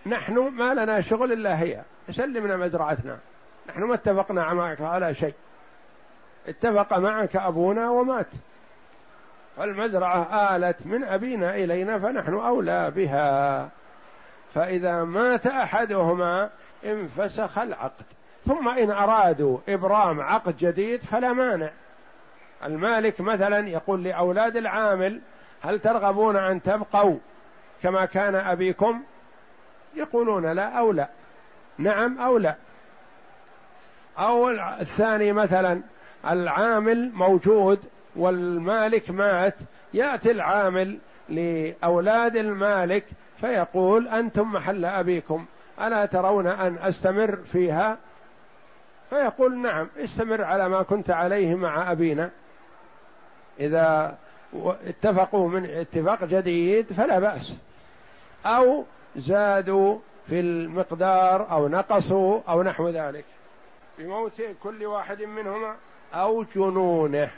نحن 0.07 0.38
ما 0.38 0.74
لنا 0.74 1.00
شغل 1.00 1.33
إلا 1.33 1.61
هي. 1.61 1.83
سلمنا 2.11 2.57
مزرعتنا. 2.57 3.18
نحن 3.68 3.83
ما 3.83 3.94
اتفقنا 3.94 4.55
معك 4.55 4.81
على 4.81 5.14
شيء. 5.14 5.35
اتفق 6.48 6.98
معك 6.98 7.37
أبونا 7.37 7.90
ومات. 7.90 8.27
فالمزرعة 9.57 10.57
آلت 10.57 10.77
من 10.85 11.05
أبينا 11.05 11.55
إلينا 11.55 11.98
فنحن 11.98 12.35
أولى 12.35 12.90
بها. 12.90 13.68
فإذا 14.54 15.04
مات 15.04 15.46
أحدهما 15.46 16.50
انفسخ 16.84 17.58
العقد. 17.58 18.04
ثم 18.46 18.68
إن 18.68 18.90
أرادوا 18.90 19.58
إبرام 19.68 20.20
عقد 20.20 20.56
جديد 20.56 21.00
فلا 21.00 21.32
مانع. 21.32 21.70
المالك 22.64 23.20
مثلا 23.20 23.68
يقول 23.68 24.04
لأولاد 24.04 24.56
العامل 24.56 25.20
هل 25.62 25.78
ترغبون 25.78 26.36
أن 26.36 26.62
تبقوا 26.62 27.18
كما 27.82 28.04
كان 28.04 28.34
أبيكم؟ 28.34 29.02
يقولون 29.94 30.52
لا 30.52 30.78
أو 30.78 30.92
لا. 30.92 31.08
نعم 31.78 32.18
أو 32.18 32.38
لا. 32.38 32.54
أو 34.18 34.50
الثاني 34.80 35.32
مثلا 35.32 35.82
العامل 36.26 37.10
موجود 37.14 37.78
والمالك 38.16 39.10
مات 39.10 39.54
يأتي 39.94 40.30
العامل 40.30 40.98
لأولاد 41.28 42.36
المالك 42.36 43.04
فيقول 43.40 44.09
أنتم 44.09 44.53
محل 44.53 44.85
أبيكم 44.85 45.47
ألا 45.81 46.07
ترون 46.07 46.47
أن 46.47 46.79
أستمر 46.79 47.37
فيها؟ 47.37 47.99
فيقول 49.11 49.59
نعم 49.59 49.88
استمر 49.99 50.44
على 50.44 50.68
ما 50.68 50.83
كنت 50.83 51.11
عليه 51.11 51.55
مع 51.55 51.92
أبينا. 51.92 52.31
إذا 53.61 54.18
اتفقوا 54.64 55.49
من 55.49 55.64
اتفاق 55.64 56.25
جديد 56.25 56.92
فلا 56.92 57.18
بأس. 57.18 57.55
أو 58.47 58.85
زادوا 59.16 59.99
في 60.29 60.40
المقدار 60.40 61.51
أو 61.51 61.68
نقصوا 61.68 62.40
أو 62.49 62.62
نحو 62.62 62.88
ذلك. 62.88 63.25
بموت 63.99 64.42
كل 64.62 64.85
واحد 64.85 65.23
منهما 65.23 65.75
أو 66.14 66.44
جنونه 66.55 67.31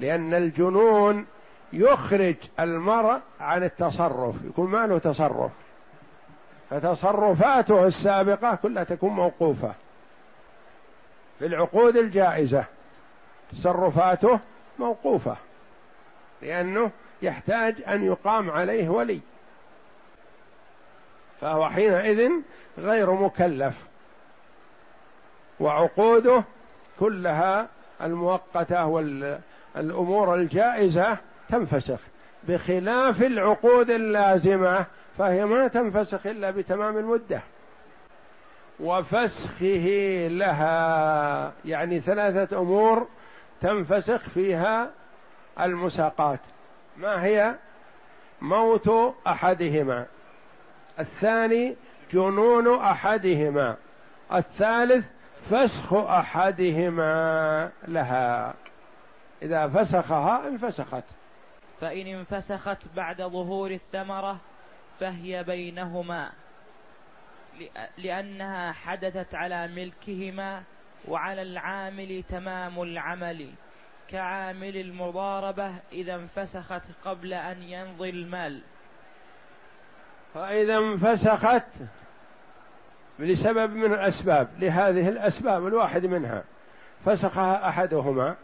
لأن 0.00 0.34
الجنون 0.34 1.26
يخرج 1.76 2.36
المرء 2.60 3.20
عن 3.40 3.64
التصرف 3.64 4.34
يكون 4.44 4.70
ما 4.70 4.86
له 4.86 4.98
تصرف. 4.98 5.52
فتصرفاته 6.70 7.86
السابقة 7.86 8.54
كلها 8.54 8.84
تكون 8.84 9.10
موقوفة. 9.10 9.74
في 11.38 11.46
العقود 11.46 11.96
الجائزة 11.96 12.64
تصرفاته 13.52 14.40
موقوفة 14.78 15.36
لأنه 16.42 16.90
يحتاج 17.22 17.82
أن 17.88 18.04
يقام 18.04 18.50
عليه 18.50 18.88
ولي. 18.88 19.20
فهو 21.40 21.68
حينئذ 21.68 22.30
غير 22.78 23.12
مكلف. 23.12 23.74
وعقوده 25.60 26.44
كلها 27.00 27.68
المؤقتة 28.02 28.86
والأمور 28.86 30.34
الجائزة 30.34 31.18
تنفسخ. 31.48 32.00
بخلاف 32.48 33.22
العقود 33.22 33.90
اللازمة 33.90 34.86
فهي 35.18 35.44
ما 35.44 35.68
تنفسخ 35.68 36.26
إلا 36.26 36.50
بتمام 36.50 36.98
المدة. 36.98 37.40
وفسخه 38.80 39.86
لها 40.30 41.52
يعني 41.64 42.00
ثلاثة 42.00 42.58
أمور 42.58 43.08
تنفسخ 43.60 44.28
فيها 44.30 44.90
المساقات. 45.60 46.40
ما 46.96 47.24
هي؟ 47.24 47.54
موت 48.42 49.14
أحدهما. 49.26 50.06
الثاني 50.98 51.76
جنون 52.12 52.78
أحدهما. 52.78 53.76
الثالث 54.32 55.06
فسخ 55.50 55.92
أحدهما 55.92 57.70
لها. 57.88 58.54
إذا 59.42 59.68
فسخها 59.68 60.48
انفسخت. 60.48 61.04
فإن 61.80 62.06
انفسخت 62.06 62.78
بعد 62.96 63.22
ظهور 63.22 63.70
الثمرة 63.70 64.40
فهي 65.00 65.44
بينهما 65.44 66.30
لأنها 67.98 68.72
حدثت 68.72 69.34
على 69.34 69.68
ملكهما 69.68 70.62
وعلى 71.08 71.42
العامل 71.42 72.22
تمام 72.28 72.82
العمل 72.82 73.50
كعامل 74.08 74.76
المضاربة 74.76 75.74
إذا 75.92 76.14
انفسخت 76.14 76.82
قبل 77.04 77.34
أن 77.34 77.62
ينضي 77.62 78.10
المال. 78.10 78.60
فإذا 80.34 80.78
انفسخت 80.78 81.66
لسبب 83.18 83.70
من 83.72 83.92
الأسباب 83.92 84.48
لهذه 84.58 85.08
الأسباب 85.08 85.66
الواحد 85.66 86.06
منها 86.06 86.44
فسخها 87.04 87.68
أحدهما 87.68 88.36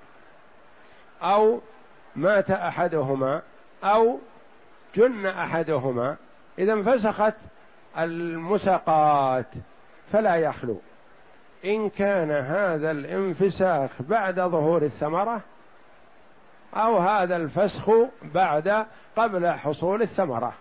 أو 1.23 1.61
مات 2.17 2.51
أحدهما 2.51 3.43
أو 3.85 4.19
جن 4.95 5.27
أحدهما. 5.27 6.17
إذا 6.59 6.73
انفسخت 6.73 7.35
المساقات 7.99 9.47
فلا 10.13 10.37
يخلو. 10.37 10.81
إن 11.65 11.89
كان 11.89 12.31
هذا 12.31 12.91
الانفساخ 12.91 13.91
بعد 14.03 14.41
ظهور 14.41 14.83
الثمرة 14.83 15.41
أو 16.75 16.99
هذا 16.99 17.37
الفسخ 17.37 17.91
بعد 18.23 18.87
قبل 19.17 19.51
حصول 19.51 20.03
الثمرة. 20.03 20.53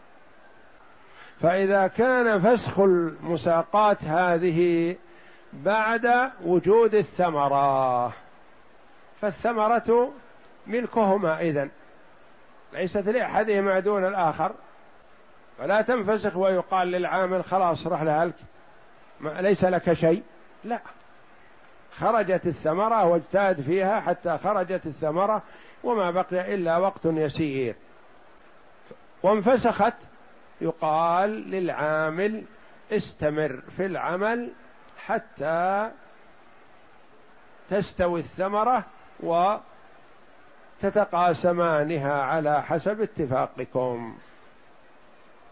فإذا 1.42 1.88
كان 1.88 2.40
فسخ 2.40 2.80
المساقات 2.80 4.04
هذه 4.04 4.96
بعد 5.54 6.32
وجود 6.46 6.96
الثمرة 6.96 8.14
فالثمرة 9.22 10.12
ملكهما 10.68 11.42
إذن. 11.42 11.70
ليست 12.74 12.98
لأحدهما 12.98 13.80
دون 13.80 14.06
الآخر. 14.06 14.52
فلا 15.58 15.82
تنفسخ 15.82 16.38
ويقال 16.38 16.88
للعامل 16.88 17.44
خلاص 17.44 17.88
رح 17.88 18.02
لهلك 18.02 18.36
ليس 19.22 19.64
لك 19.64 19.94
شيء. 19.94 20.24
لا. 20.64 20.80
خرجت 21.98 22.46
الثمرة 22.46 23.06
واجتهد 23.06 23.62
فيها 23.62 24.00
حتى 24.00 24.38
خرجت 24.38 24.86
الثمرة 24.86 25.42
وما 25.84 26.12
بقي 26.12 26.56
إلا 26.56 26.78
وقت 26.78 27.06
يسير. 27.06 27.76
وانفسخت 29.24 29.94
يقال 30.62 31.30
للعامل 31.30 32.44
استمر 32.92 33.62
في 33.78 33.86
العمل 33.86 34.52
حتى 35.06 35.92
تستوي 37.70 38.20
الثمرة 38.20 38.86
وتتقاسمانها 40.84 42.22
على 42.22 42.64
حسب 42.64 43.02
اتفاقكم. 43.02 44.18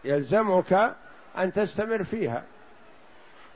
يلزمك 0.03 0.93
أن 1.37 1.53
تستمر 1.53 2.03
فيها. 2.03 2.43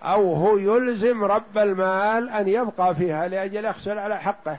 أو 0.04 0.34
هو 0.34 0.58
يلزم 0.58 1.24
رب 1.24 1.58
المال 1.58 2.30
أن 2.30 2.48
يبقى 2.48 2.96
فيها 2.96 3.28
لأجل 3.28 3.66
يحصل 3.66 3.98
على 3.98 4.20
حقه. 4.20 4.58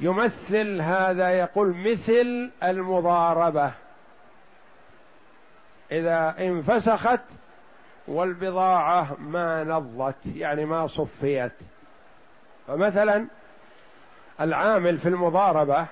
يمثل 0.00 0.80
هذا 0.80 1.30
يقول 1.30 1.74
مثل 1.76 2.50
المضاربة. 2.62 3.70
إذا 5.92 6.34
انفسخت 6.38 7.20
والبضاعة 8.08 9.16
ما 9.18 9.64
نضت 9.64 10.26
يعني 10.34 10.64
ما 10.64 10.86
صفيت. 10.86 11.52
فمثلا 12.66 13.26
العامل 14.40 14.98
في 14.98 15.08
المضاربة 15.08 15.86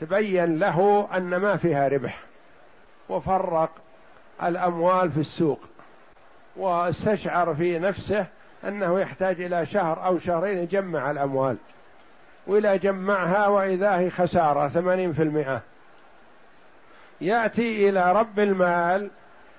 تبين 0.00 0.58
له 0.58 1.08
أن 1.16 1.36
ما 1.36 1.56
فيها 1.56 1.88
ربح 1.88 2.22
وفرق 3.08 3.70
الأموال 4.42 5.10
في 5.10 5.20
السوق 5.20 5.60
واستشعر 6.56 7.54
في 7.54 7.78
نفسه 7.78 8.26
أنه 8.64 9.00
يحتاج 9.00 9.40
إلى 9.40 9.66
شهر 9.66 10.06
أو 10.06 10.18
شهرين 10.18 10.58
يجمع 10.58 11.10
الأموال 11.10 11.56
وإذا 12.46 12.76
جمعها 12.76 13.46
وإذا 13.46 13.98
هي 13.98 14.10
خسارة 14.10 14.68
ثمانين 14.68 15.12
في 15.12 15.22
المئة. 15.22 15.62
يأتي 17.20 17.88
إلى 17.88 18.12
رب 18.12 18.38
المال 18.38 19.10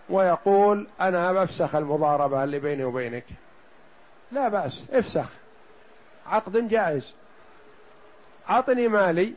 ويقول 0.10 0.88
أنا 1.02 1.34
بفسخ 1.34 1.76
المضاربة 1.76 2.44
اللي 2.44 2.60
بيني 2.60 2.84
وبينك. 2.84 3.26
لا 4.32 4.50
بأس 4.50 4.84
افسخ. 4.92 5.30
عقد 6.28 6.68
جائز. 6.68 7.16
أعطني 8.50 8.88
مالي. 8.88 9.34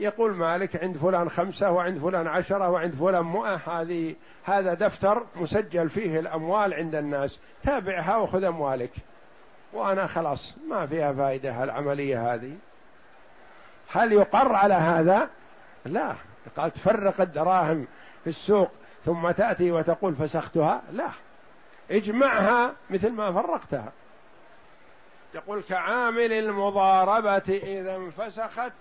يقول 0.00 0.34
مالك 0.34 0.76
عند 0.76 0.96
فلان 0.96 1.30
خمسة 1.30 1.70
وعند 1.70 1.98
فلان 1.98 2.26
عشرة 2.26 2.70
وعند 2.70 2.94
فلان 2.94 3.24
مئة. 3.24 3.54
هذه 3.54 4.14
هذا 4.44 4.74
دفتر 4.74 5.22
مسجل 5.36 5.90
فيه 5.90 6.20
الأموال 6.20 6.74
عند 6.74 6.94
الناس. 6.94 7.38
تابعها 7.62 8.16
وخذ 8.16 8.44
أموالك. 8.44 8.92
وأنا 9.72 10.06
خلاص 10.06 10.56
ما 10.68 10.86
فيها 10.86 11.12
فائدة 11.12 11.64
العملية 11.64 12.34
هذه. 12.34 12.56
هل 13.92 14.12
يقر 14.12 14.52
على 14.54 14.74
هذا؟ 14.74 15.28
لا. 15.84 16.14
قال 16.56 16.70
تفرق 16.70 17.20
الدراهم 17.20 17.86
في 18.24 18.30
السوق 18.30 18.70
ثم 19.04 19.30
تأتي 19.30 19.72
وتقول 19.72 20.14
فسختها؟ 20.14 20.82
لا. 20.92 21.08
اجمعها 21.90 22.72
مثل 22.90 23.12
ما 23.12 23.32
فرقتها. 23.32 23.92
يقول 25.36 25.62
كعامل 25.62 26.32
المضاربة 26.32 27.60
إذا 27.62 27.96
انفسخت 27.96 28.72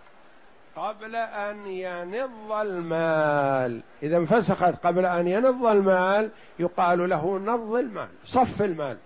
قبل 0.75 1.15
أن 1.15 1.67
ينض 1.67 2.51
المال. 2.51 3.81
إذا 4.03 4.17
انفسخت 4.17 4.85
قبل 4.85 5.05
أن 5.05 5.27
ينض 5.27 5.65
المال 5.65 6.29
يقال 6.59 7.09
له 7.09 7.39
نض 7.39 7.73
المال 7.73 8.07
صف 8.25 8.61
المال. 8.61 8.97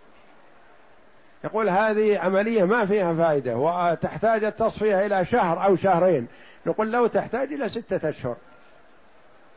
يقول 1.44 1.70
هذه 1.70 2.20
عملية 2.20 2.64
ما 2.64 2.86
فيها 2.86 3.14
فائدة 3.14 3.58
وتحتاج 3.58 4.44
التصفية 4.44 5.06
إلى 5.06 5.26
شهر 5.26 5.66
أو 5.66 5.76
شهرين. 5.76 6.28
نقول 6.66 6.92
لو 6.92 7.08
تحتاج 7.08 7.54
إلى 7.54 7.70
ستة 7.70 8.10
أشهر. 8.10 8.36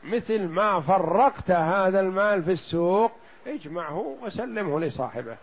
مثل 0.03 0.49
ما 0.49 0.81
فرقت 0.81 1.51
هذا 1.51 2.01
المال 2.01 2.43
في 2.43 2.53
السوق 2.53 3.13
اجمعه 3.47 4.17
وسلمه 4.23 4.81
لصاحبه. 4.81 5.37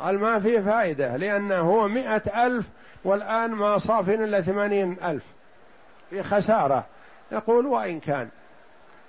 قال 0.00 0.18
ما 0.18 0.40
في 0.40 0.62
فائدة 0.62 1.16
لأنه 1.16 1.60
هو 1.60 1.88
مئة 1.88 2.46
ألف 2.46 2.66
والآن 3.04 3.50
ما 3.50 3.78
صاف 3.78 4.08
إلا 4.08 4.40
ثمانين 4.40 4.96
ألف. 5.04 5.24
في 6.10 6.22
خسارة. 6.22 6.86
يقول 7.32 7.66
وإن 7.66 8.00
كان. 8.00 8.28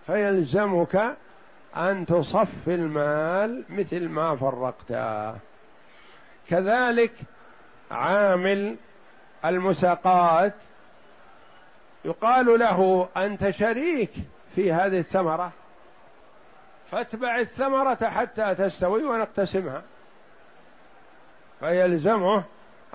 فيلزمك 0.07 1.15
أن 1.77 2.05
تصف 2.05 2.67
المال 2.67 3.63
مثل 3.69 4.09
ما 4.09 4.35
فرقته 4.35 5.35
كذلك 6.49 7.11
عامل 7.91 8.75
المساقات 9.45 10.53
يقال 12.05 12.59
له 12.59 13.09
أنت 13.17 13.49
شريك 13.49 14.11
في 14.55 14.73
هذه 14.73 14.99
الثمرة 14.99 15.51
فاتبع 16.91 17.39
الثمرة 17.39 18.09
حتى 18.09 18.55
تستوي 18.55 19.03
ونقتسمها. 19.03 19.81
فيلزمه 21.61 22.43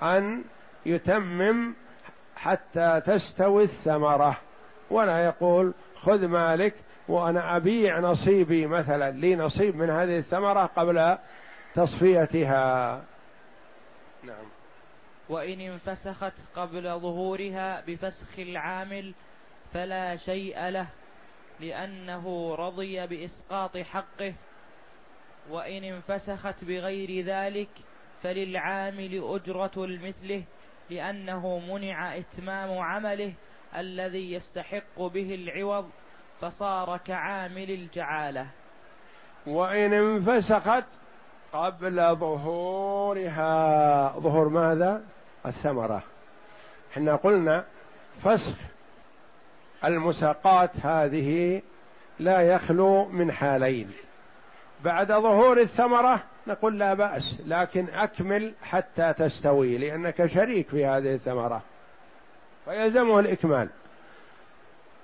أن 0.01 0.43
يتمم 0.85 1.73
حتى 2.35 3.01
تستوي 3.05 3.63
الثمرة. 3.63 4.37
ولا 4.89 5.25
يقول 5.25 5.73
خذ 5.95 6.27
مالك 6.27 6.73
وأنا 7.07 7.55
أبيع 7.55 7.99
نصيبي 7.99 8.67
مثلا 8.67 9.11
لي 9.11 9.35
نصيب 9.35 9.75
من 9.75 9.89
هذه 9.89 10.17
الثمرة 10.17 10.65
قبل 10.65 11.17
تصفيتها. 11.75 13.03
نعم. 14.23 14.45
وإن 15.29 15.61
انفسخت 15.61 16.33
قبل 16.55 16.99
ظهورها 16.99 17.83
بفسخ 17.87 18.39
العامل 18.39 19.13
فلا 19.73 20.15
شيء 20.15 20.69
له 20.69 20.87
لأنه 21.59 22.55
رضي 22.55 23.07
بإسقاط 23.07 23.77
حقه. 23.77 24.33
وإن 25.49 25.83
انفسخت 25.83 26.63
بغير 26.63 27.25
ذلك 27.25 27.69
فللعامل 28.23 29.23
أجرة 29.23 29.71
مثله 29.77 30.43
لأنه 30.89 31.59
منع 31.59 32.17
إتمام 32.17 32.77
عمله 32.77 33.33
الذي 33.77 34.33
يستحق 34.33 35.01
به 35.01 35.27
العوض 35.31 35.89
فصار 36.41 36.97
كعامل 36.97 37.71
الجعالة. 37.71 38.47
وإن 39.47 39.93
انفسخت 39.93 40.85
قبل 41.53 42.15
ظهورها 42.15 43.49
ظهور 44.19 44.49
ماذا؟ 44.49 45.03
الثمرة. 45.45 46.03
إحنا 46.91 47.15
قلنا 47.15 47.65
فسخ 48.23 48.57
المساقات 49.85 50.71
هذه 50.83 51.61
لا 52.19 52.41
يخلو 52.41 53.05
من 53.05 53.31
حالين. 53.31 53.91
بعد 54.83 55.07
ظهور 55.07 55.57
الثمرة 55.57 56.23
نقول 56.47 56.79
لا 56.79 56.93
بأس 56.93 57.41
لكن 57.45 57.87
أكمل 57.89 58.53
حتى 58.63 59.13
تستوي 59.13 59.77
لأنك 59.77 60.25
شريك 60.25 60.69
في 60.69 60.85
هذه 60.85 61.15
الثمرة. 61.15 61.61
فيلزمه 62.65 63.19
الإكمال. 63.19 63.69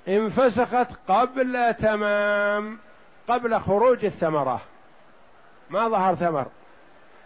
انفسخت 0.07 0.87
قبل 1.07 1.73
تمام 1.73 2.77
قبل 3.27 3.59
خروج 3.59 4.05
الثمرة. 4.05 4.61
ما 5.69 5.87
ظهر 5.89 6.15
ثمر. 6.15 6.47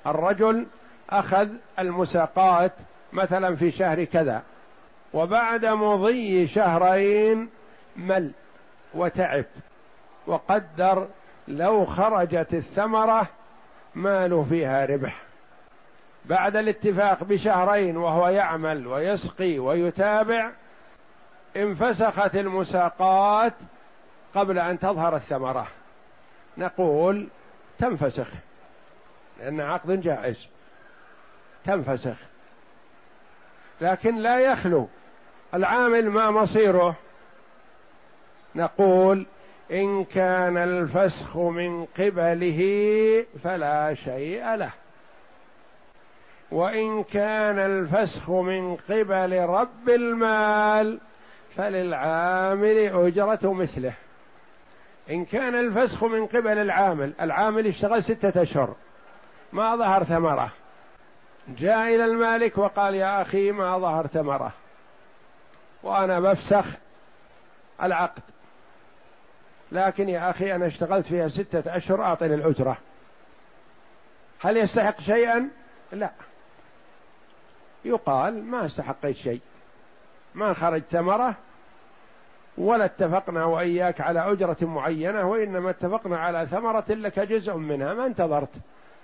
الرجل 0.07 0.65
أخذ 1.09 1.49
المساقات 1.79 2.71
مثلا 3.13 3.55
في 3.55 3.71
شهر 3.71 4.03
كذا 4.03 4.43
وبعد 5.13 5.65
مضي 5.65 6.47
شهرين 6.47 7.49
مل 7.95 8.31
وتعب 8.93 9.45
وقدر 10.27 11.07
لو 11.47 11.85
خرجت 11.85 12.53
الثمرة 12.53 13.27
ما 13.95 14.27
له 14.27 14.45
فيها 14.49 14.85
ربح. 14.85 15.21
بعد 16.25 16.55
الاتفاق 16.55 17.23
بشهرين 17.23 17.97
وهو 17.97 18.27
يعمل 18.27 18.87
ويسقي 18.87 19.59
ويتابع 19.59 20.51
انفسخت 21.55 22.35
المساقات 22.35 23.53
قبل 24.35 24.59
أن 24.59 24.79
تظهر 24.79 25.15
الثمرة. 25.15 25.67
نقول 26.57 27.27
تنفسخ 27.79 28.27
لأن 29.39 29.61
عقد 29.61 30.01
جائز. 30.01 30.47
تنفسخ. 31.65 32.17
لكن 33.81 34.15
لا 34.15 34.39
يخلو. 34.39 34.87
العامل 35.53 36.09
ما 36.09 36.31
مصيره؟ 36.31 36.95
نقول 38.55 39.25
إن 39.71 40.03
كان 40.03 40.57
الفسخ 40.57 41.37
من 41.37 41.85
قبله 41.85 42.59
فلا 43.43 43.93
شيء 43.93 44.55
له. 44.55 44.71
وإن 46.51 47.03
كان 47.03 47.59
الفسخ 47.59 48.29
من 48.29 48.75
قبل 48.75 49.39
رب 49.39 49.89
المال 49.89 50.99
فللعامل 51.55 52.77
أجرة 52.77 53.53
مثله. 53.53 53.93
إن 55.09 55.25
كان 55.25 55.55
الفسخ 55.55 56.03
من 56.03 56.25
قبل 56.25 56.57
العامل 56.57 57.13
العامل 57.21 57.67
اشتغل 57.67 58.03
ستة 58.03 58.41
أشهر 58.41 58.75
ما 59.53 59.75
ظهر 59.75 60.03
ثمرة. 60.03 60.49
جاء 61.47 61.95
إلى 61.95 62.05
المالك 62.05 62.57
وقال 62.57 62.95
يا 62.95 63.21
أخي 63.21 63.51
ما 63.51 63.77
ظهر 63.77 64.07
ثمرة. 64.07 64.51
وأنا 65.83 66.19
بفسخ 66.19 66.65
العقد. 67.83 68.21
لكن 69.71 70.09
يا 70.09 70.29
أخي 70.29 70.55
أنا 70.55 70.67
اشتغلت 70.67 71.05
فيها 71.05 71.27
ستة 71.27 71.77
أشهر 71.77 72.01
اعطني 72.01 72.33
الاجره 72.33 72.77
هل 74.39 74.57
يستحق 74.57 75.01
شيئا؟ 75.01 75.49
لا. 75.91 76.11
يقال 77.85 78.43
ما 78.43 78.65
استحقيت 78.65 79.15
شيء. 79.15 79.41
ما 80.35 80.53
خرج 80.53 80.81
ثمرة 80.91 81.35
ولا 82.57 82.85
اتفقنا 82.85 83.45
وإياك 83.45 84.01
على 84.01 84.31
أجرة 84.31 84.57
معينة 84.61 85.25
وإنما 85.29 85.69
اتفقنا 85.69 86.17
على 86.17 86.47
ثمرة 86.51 86.85
لك 86.89 87.19
جزء 87.19 87.55
منها 87.55 87.93
ما 87.93 88.05
انتظرت. 88.05 88.53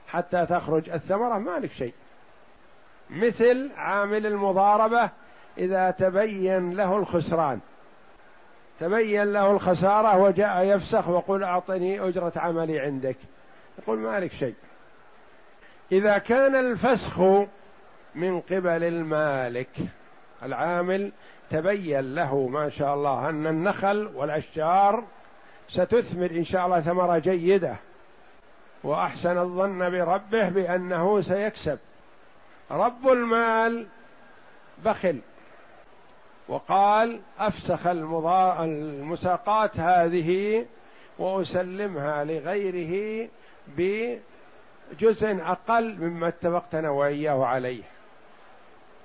حتى 0.08 0.46
تخرج 0.46 0.90
الثمرة 0.90 1.38
ما 1.38 1.60
لك 1.60 1.72
شيء. 1.72 1.94
مثل 3.10 3.72
عامل 3.78 4.26
المضاربة 4.26 5.10
إذا 5.58 5.92
تبين 5.92 6.74
له 6.74 6.98
الخسران. 6.98 7.60
تبين 8.80 9.34
له 9.34 9.52
الخسارة 9.52 10.18
وجاء 10.18 10.64
يفسخ 10.64 11.10
وقل 11.10 11.44
أعطني 11.44 12.00
أجرة 12.00 12.34
عملي 12.36 12.80
عندك. 12.80 13.18
يقول 13.80 14.00
ما 14.00 14.20
لك 14.20 14.32
شيء. 14.32 14.56
إذا 15.92 16.18
كان 16.18 16.56
الفسخ 16.56 17.20
من 18.16 18.42
قبل 18.42 18.84
المالك 18.84 19.70
العامل 20.44 21.12
تبين 21.50 22.16
له 22.16 22.48
ما 22.48 22.70
شاء 22.70 22.94
الله 22.94 23.30
أن 23.30 23.48
النخل 23.48 24.12
والأشجار 24.16 25.04
ستثمر 25.70 26.32
إن 26.32 26.44
شاء 26.44 26.66
الله 26.66 26.82
ثمرة 26.82 27.18
جيدة. 27.18 27.76
وأحسن 28.84 29.38
الظن 29.38 29.90
بربه 29.90 30.50
بأنه 30.50 31.22
سيكسب. 31.22 31.80
رب 32.72 33.08
المال 33.08 33.88
بخل. 34.86 35.20
وقال 36.48 37.22
أفسخ 37.40 37.88
المساقات 37.88 39.78
هذه 39.78 40.66
وأسلمها 41.20 42.24
لغيره 42.24 43.30
بجزء 43.68 45.42
أقل 45.42 45.98
مما 46.00 46.28
اتفقت 46.28 46.76
أنا 46.76 46.90
وإياه 46.90 47.46
عليه. 47.46 47.84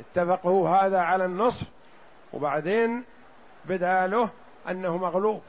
اتفقوا 0.01 0.69
هذا 0.69 0.99
على 0.99 1.25
النصف 1.25 1.67
وبعدين 2.33 3.05
بدأ 3.65 4.07
له 4.07 4.29
أنه 4.71 4.97
مغلوب. 4.97 5.43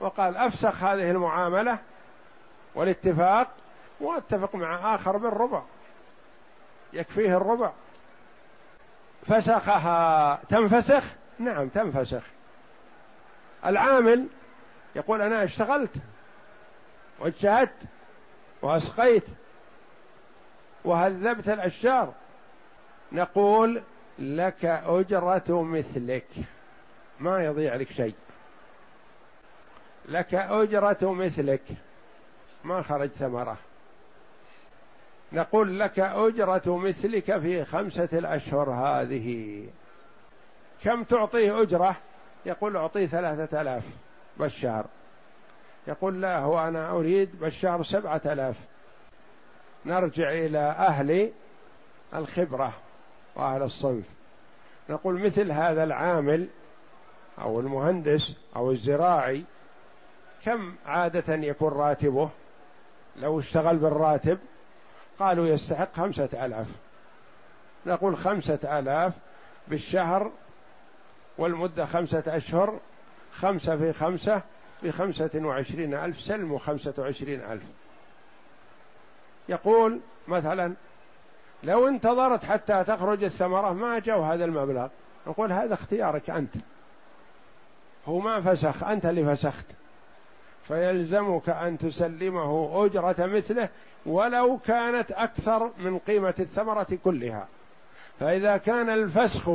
وقال 0.00 0.36
أفسخ 0.36 0.82
هذه 0.82 1.10
المعاملة 1.10 1.78
والاتفاق 2.74 3.48
واتفق 4.00 4.54
مع 4.54 4.94
آخر 4.94 5.16
بالربع 5.16 5.62
يكفيه 6.92 7.36
الربع. 7.36 7.72
فسخها. 9.26 10.40
تنفسخ؟ 10.48 11.04
نعم 11.38 11.68
تنفسخ. 11.68 12.22
العامل 13.66 14.26
يقول 14.96 15.22
أنا 15.22 15.44
اشتغلت 15.44 15.90
واجتهدت 17.20 17.78
وأسقيت 18.62 19.24
وهذبت 20.84 21.48
الأشجار. 21.48 22.14
نقول 23.12 23.82
لك 24.18 24.64
أجرة 24.64 25.62
مثلك. 25.62 26.28
ما 27.20 27.44
يضيع 27.44 27.74
لك 27.74 27.92
شيء. 27.92 28.14
لك 30.08 30.34
أجرة 30.34 31.12
مثلك. 31.12 31.62
ما 32.64 32.82
خرج 32.82 33.08
ثمرة. 33.08 33.56
نقول 35.34 35.80
لك 35.80 36.00
أجرة 36.00 36.76
مثلك 36.76 37.38
في 37.38 37.64
خمسة 37.64 38.08
الأشهر 38.12 38.70
هذه. 38.70 39.60
كم 40.82 41.02
تعطيه 41.02 41.62
أجرة؟ 41.62 41.96
يقول 42.46 42.76
أعطيه 42.76 43.06
ثلاثة 43.06 43.60
آلاف 43.60 43.84
بالشهر. 44.36 44.86
يقول 45.86 46.22
لا 46.22 46.38
هو 46.38 46.58
أنا 46.58 46.90
أريد 46.90 47.40
بالشهر 47.40 47.82
سبعة 47.82 48.20
آلاف. 48.26 48.56
نرجع 49.86 50.32
إلى 50.32 50.58
أهل 50.58 51.32
الخبرة 52.14 52.72
وأهل 53.36 53.62
الصنف. 53.62 54.04
نقول 54.90 55.26
مثل 55.26 55.52
هذا 55.52 55.84
العامل 55.84 56.48
أو 57.38 57.60
المهندس 57.60 58.36
أو 58.56 58.70
الزراعي 58.70 59.44
كم 60.44 60.74
عادة 60.86 61.34
يكون 61.34 61.72
راتبه؟ 61.72 62.30
لو 63.22 63.38
اشتغل 63.38 63.76
بالراتب 63.76 64.38
قالوا 65.18 65.46
يستحق 65.46 65.92
خمسة 65.96 66.44
آلاف. 66.46 66.66
نقول 67.86 68.16
خمسة 68.16 68.78
آلاف 68.78 69.12
بالشهر 69.68 70.32
والمدة 71.38 71.86
خمسة 71.86 72.22
أشهر 72.26 72.80
خمسة 73.32 73.76
في 73.76 73.92
خمسة 73.92 74.42
بخمسة 74.82 75.30
وعشرين 75.34 75.94
ألف 75.94 76.20
سلم 76.20 76.58
خمسة 76.58 76.94
وعشرين 76.98 77.40
ألف. 77.40 77.62
يقول 79.48 80.00
مثلا 80.28 80.74
لو 81.62 81.88
انتظرت 81.88 82.44
حتى 82.44 82.84
تخرج 82.84 83.24
الثمرة 83.24 83.72
ما 83.72 83.98
جو 83.98 84.22
هذا 84.22 84.44
المبلغ. 84.44 84.88
نقول 85.26 85.52
هذا 85.52 85.74
اختيارك 85.74 86.30
أنت. 86.30 86.54
هو 88.06 88.18
ما 88.18 88.40
فسخ 88.40 88.84
أنت 88.84 89.06
اللي 89.06 89.36
فسخت. 89.36 89.64
فيلزمك 90.68 91.48
أن 91.48 91.78
تسلمه 91.78 92.84
أجرة 92.86 93.26
مثله 93.26 93.68
ولو 94.06 94.58
كانت 94.58 95.12
أكثر 95.12 95.70
من 95.78 95.98
قيمة 95.98 96.34
الثمرة 96.38 96.98
كلها. 97.04 97.48
فإذا 98.20 98.56
كان 98.56 98.90
الفسخ 98.90 99.48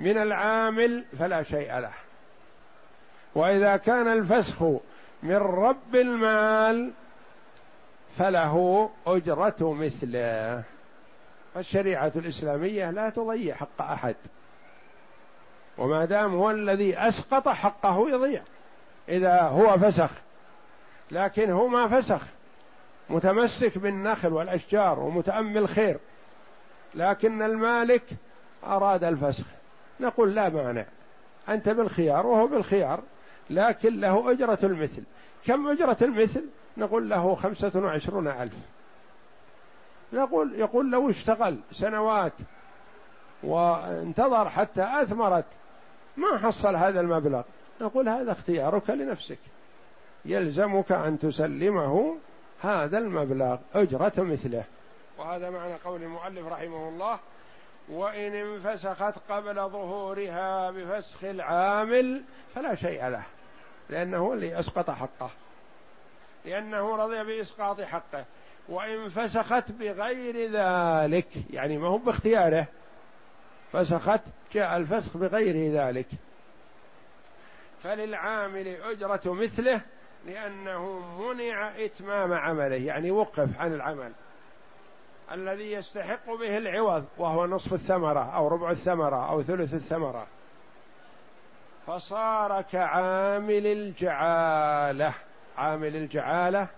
من 0.00 0.18
العامل 0.18 1.04
فلا 1.18 1.42
شيء 1.42 1.78
له. 1.78 1.92
وإذا 3.34 3.76
كان 3.76 4.08
الفسخ 4.08 4.62
من 5.22 5.36
رب 5.36 5.94
المال 5.94 6.92
فله 8.18 8.90
أجرة 9.06 9.72
مثله. 9.72 10.62
فالشريعة 11.54 12.12
الإسلامية 12.16 12.90
لا 12.90 13.10
تضيع 13.10 13.54
حق 13.54 13.82
أحد. 13.82 14.16
وما 15.78 16.04
دام 16.04 16.34
هو 16.34 16.50
الذي 16.50 16.98
أسقط 16.98 17.48
حقه 17.48 18.08
يضيع. 18.10 18.42
إذا 19.10 19.40
هو 19.40 19.78
فسخ. 19.78 20.10
لكن 21.10 21.50
هو 21.50 21.68
ما 21.68 22.00
فسخ. 22.00 22.22
متمسك 23.10 23.78
بالنخل 23.78 24.32
والأشجار 24.32 24.98
ومتأمل 24.98 25.68
خير 25.68 25.98
لكن 26.94 27.42
المالك 27.42 28.02
أراد 28.64 29.04
الفسخ. 29.04 29.44
نقول 30.00 30.34
لا 30.34 30.50
مانع. 30.50 30.84
أنت 31.48 31.68
بالخيار 31.68 32.26
وهو 32.26 32.46
بالخيار. 32.46 33.02
لكن 33.50 34.00
له 34.00 34.30
أجرة 34.30 34.58
المثل. 34.62 35.02
كم 35.46 35.68
أجرة 35.68 35.96
المثل؟ 36.02 36.44
نقول 36.76 37.10
له 37.10 37.34
خمسة 37.34 37.72
وعشرون 37.74 38.28
ألف. 38.28 38.54
نقول 40.12 40.54
يقول 40.54 40.90
لو 40.90 41.10
اشتغل 41.10 41.58
سنوات 41.72 42.32
وانتظر 43.42 44.48
حتى 44.48 44.82
أثمرت 44.82 45.44
ما 46.16 46.38
حصل 46.38 46.76
هذا 46.76 47.00
المبلغ. 47.00 47.42
نقول 47.82 48.08
هذا 48.08 48.32
اختيارك 48.32 48.90
لنفسك. 48.90 49.38
يلزمك 50.24 50.92
أن 50.92 51.18
تسلمه 51.18 52.16
هذا 52.60 52.98
المبلغ 52.98 53.58
أجرة 53.74 54.12
مثله. 54.18 54.64
وهذا 55.18 55.50
معنى 55.50 55.74
قول 55.74 56.02
المؤلف 56.02 56.46
رحمه 56.46 56.88
الله 56.88 57.18
وإن 57.88 58.34
انفسخت 58.34 59.14
قبل 59.28 59.54
ظهورها 59.54 60.70
بفسخ 60.70 61.24
العامل 61.24 62.22
فلا 62.54 62.74
شيء 62.74 63.08
له 63.08 63.22
لأنه 63.90 64.32
اللي 64.32 64.58
أسقط 64.58 64.90
حقه. 64.90 65.30
لأنه 66.44 66.96
رضي 66.96 67.24
بإسقاط 67.24 67.80
حقه. 67.80 68.24
وإن 68.68 69.08
فسخت 69.08 69.72
بغير 69.72 70.50
ذلك 70.50 71.26
يعني 71.50 71.78
ما 71.78 71.88
هو 71.88 71.98
باختياره. 71.98 72.66
فسخت 73.72 74.20
جاء 74.54 74.76
الفسخ 74.76 75.16
بغير 75.16 75.72
ذلك. 75.72 76.06
فللعامل 77.82 78.68
أجرة 78.68 79.32
مثله 79.32 79.80
لأنه 80.26 80.98
منع 81.18 81.84
إتمام 81.84 82.32
عمله 82.32 82.76
يعني 82.76 83.12
وقف 83.12 83.60
عن 83.60 83.74
العمل. 83.74 84.12
الذي 85.32 85.72
يستحق 85.72 86.34
به 86.40 86.58
العوض 86.58 87.04
وهو 87.18 87.46
نصف 87.46 87.72
الثمرة 87.72 88.36
أو 88.36 88.48
ربع 88.48 88.70
الثمرة 88.70 89.30
أو 89.30 89.42
ثلث 89.42 89.74
الثمرة. 89.74 90.26
فصار 91.86 92.62
كعامل 92.62 93.66
الجعالة 93.66 95.14
عامل 95.58 95.96
الجعالة 95.96 96.68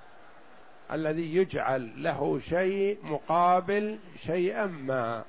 الذي 0.93 1.37
يجعل 1.37 2.03
له 2.03 2.39
شيء 2.39 2.99
مقابل 3.03 3.99
شيئا 4.27 4.67
ما. 4.67 5.25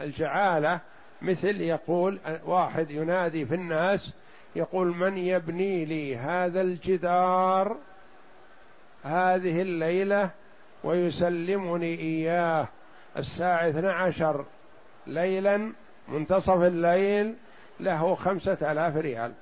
الجعالة 0.00 0.80
مثل 1.22 1.60
يقول 1.60 2.18
واحد 2.44 2.90
ينادي 2.90 3.46
في 3.46 3.54
الناس 3.54 4.12
يقول 4.56 4.96
من 4.96 5.18
يبني 5.18 5.84
لي 5.84 6.16
هذا 6.16 6.60
الجدار 6.60 7.76
هذه 9.02 9.62
الليلة 9.62 10.30
ويسلمني 10.84 11.98
إياه 11.98 12.68
الساعة 13.16 13.68
12 13.68 14.44
ليلا 15.06 15.72
منتصف 16.08 16.62
الليل 16.62 17.34
له 17.80 18.14
خمسة 18.14 18.72
آلاف 18.72 18.96
ريال. 18.96 19.32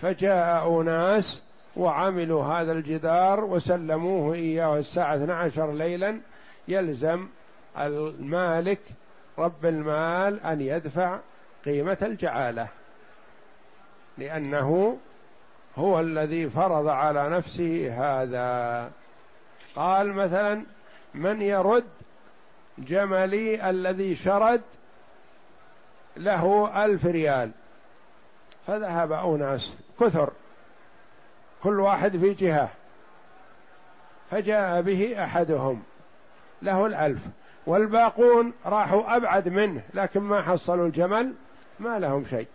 فجاء 0.00 0.80
أناس 0.80 1.42
وعملوا 1.76 2.44
هذا 2.44 2.72
الجدار 2.72 3.44
وسلموه 3.44 4.34
إياه 4.34 4.78
الساعة 4.78 5.16
12 5.16 5.72
ليلا. 5.72 6.20
يلزم 6.68 7.28
المالك 7.78 8.80
رب 9.38 9.66
المال 9.66 10.40
أن 10.40 10.60
يدفع 10.60 11.18
قيمة 11.64 11.98
الجعالة. 12.02 12.68
لأنه 14.18 14.98
هو 15.76 16.00
الذي 16.00 16.50
فرض 16.50 16.88
على 16.88 17.28
نفسه 17.28 17.92
هذا. 17.92 18.90
قال 19.76 20.12
مثلا 20.12 20.64
من 21.14 21.42
يرد 21.42 21.84
جملي 22.78 23.70
الذي 23.70 24.14
شرد 24.14 24.60
له 26.16 26.72
ألف 26.84 27.06
ريال. 27.06 27.50
فذهب 28.66 29.12
أناس 29.12 29.78
كثر 30.00 30.32
كل 31.62 31.80
واحد 31.80 32.16
في 32.16 32.34
جهة. 32.34 32.68
فجاء 34.30 34.82
به 34.82 35.24
أحدهم 35.24 35.82
له 36.62 36.86
الألف. 36.86 37.22
والباقون 37.66 38.52
راحوا 38.66 39.16
أبعد 39.16 39.48
منه 39.48 39.82
لكن 39.94 40.20
ما 40.20 40.42
حصلوا 40.42 40.86
الجمل 40.86 41.34
ما 41.80 41.98
لهم 41.98 42.24
شيء. 42.24 42.46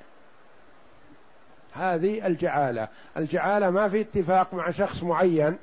هذه 1.76 2.28
الجعالة. 2.28 2.88
الجعالة 3.18 3.70
ما 3.70 3.90
في 3.90 4.02
اتفاق 4.02 4.54
مع 4.54 4.72
شخص 4.72 5.04
معين. 5.04 5.58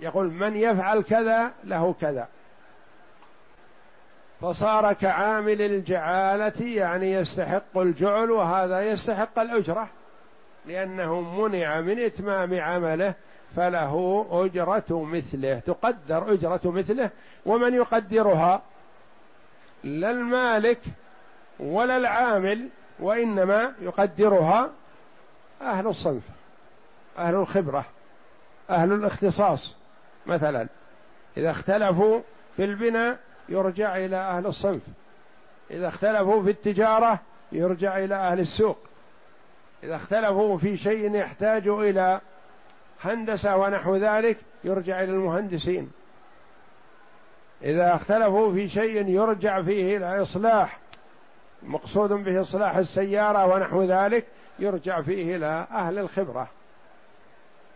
يقول 0.00 0.32
من 0.32 0.56
يفعل 0.56 1.02
كذا 1.02 1.52
له 1.64 1.92
كذا. 1.92 2.28
فصار 4.40 4.92
كعامل 4.92 5.62
الجعالة 5.62 6.66
يعني 6.66 7.12
يستحق 7.12 7.78
الجعل 7.78 8.30
وهذا 8.30 8.80
يستحق 8.80 9.38
الأجرة. 9.38 9.88
لأنه 10.66 11.20
منع 11.20 11.80
من 11.80 11.98
إتمام 11.98 12.60
عمله 12.60 13.14
فله 13.56 14.26
أجرة 14.30 15.04
مثله. 15.04 15.58
تقدر 15.58 16.32
أجرة 16.32 16.60
مثله 16.64 17.10
ومن 17.46 17.74
يقدرها؟ 17.74 18.62
لا 19.84 20.10
المالك 20.10 20.80
ولا 21.60 21.96
العامل. 21.96 22.68
وإنما 23.00 23.72
يقدرها 23.80 24.70
أهل 25.62 25.86
الصنف 25.86 26.22
أهل 27.18 27.34
الخبرة 27.34 27.84
أهل 28.70 28.92
الاختصاص. 28.92 29.76
مثلا 30.26 30.68
إذا 31.36 31.50
اختلفوا 31.50 32.20
في 32.56 32.64
البناء 32.64 33.18
يرجع 33.48 33.96
إلى 33.96 34.16
أهل 34.16 34.46
الصنف 34.46 34.82
إذا 35.70 35.88
اختلفوا 35.88 36.42
في 36.42 36.50
التجارة 36.50 37.20
يرجع 37.52 37.98
إلى 37.98 38.14
أهل 38.14 38.40
السوق 38.40 38.78
إذا 39.82 39.96
اختلفوا 39.96 40.58
في 40.58 40.76
شيء 40.76 41.14
يحتاج 41.14 41.68
إلى 41.68 42.20
هندسة 43.02 43.56
ونحو 43.56 43.96
ذلك 43.96 44.38
يرجع 44.64 45.02
إلى 45.02 45.12
المهندسين. 45.12 45.90
إذا 47.62 47.94
اختلفوا 47.94 48.52
في 48.52 48.68
شيء 48.68 49.08
يرجع 49.08 49.62
فيه 49.62 49.96
إلى 49.96 50.22
إصلاح 50.22 50.78
مقصود 51.62 52.12
به 52.12 52.40
إصلاح 52.40 52.76
السيارة 52.76 53.46
ونحو 53.46 53.82
ذلك 53.82 54.26
يرجع 54.58 55.02
فيه 55.02 55.36
إلى 55.36 55.66
أهل 55.70 55.98
الخبرة. 55.98 56.48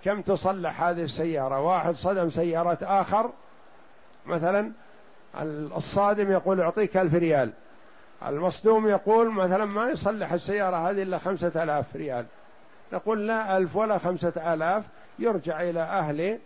كم 0.05 0.23
تصلح 0.23 0.83
هذه 0.83 1.03
السيارة؟ 1.03 1.61
واحد 1.61 1.95
صدم 1.95 2.31
سيارة 2.31 2.79
آخر. 2.83 3.31
مثلا 4.27 4.73
الصادم 5.77 6.33
يقول 6.33 6.61
أعطيك 6.61 6.97
ألف 6.97 7.15
ريال. 7.15 7.53
المصدوم 8.27 8.89
يقول 8.89 9.33
مثلا 9.33 9.65
ما 9.65 9.89
يصلح 9.89 10.33
السيارة 10.33 10.91
هذه 10.91 11.03
إلا 11.03 11.19
خمسة 11.19 11.63
آلاف 11.63 11.97
ريال. 11.97 12.27
نقول 12.93 13.27
لا 13.27 13.57
ألف 13.57 13.77
ولا 13.77 13.99
خمسة 13.99 14.55
آلاف. 14.55 14.85
يرجع 15.19 15.63
إلى 15.63 15.81
أهل 15.81 16.39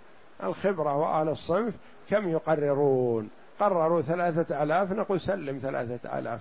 الخبرة 0.42 0.96
وأهل 0.96 1.28
الصنف. 1.28 1.74
كم 2.11 2.28
يقررون؟ 2.28 3.30
قرروا 3.61 4.02
ثلاثة 4.02 4.62
آلاف. 4.62 4.92
نقول 4.92 5.20
سلم 5.20 5.59
ثلاثة 5.62 6.18
آلاف. 6.18 6.40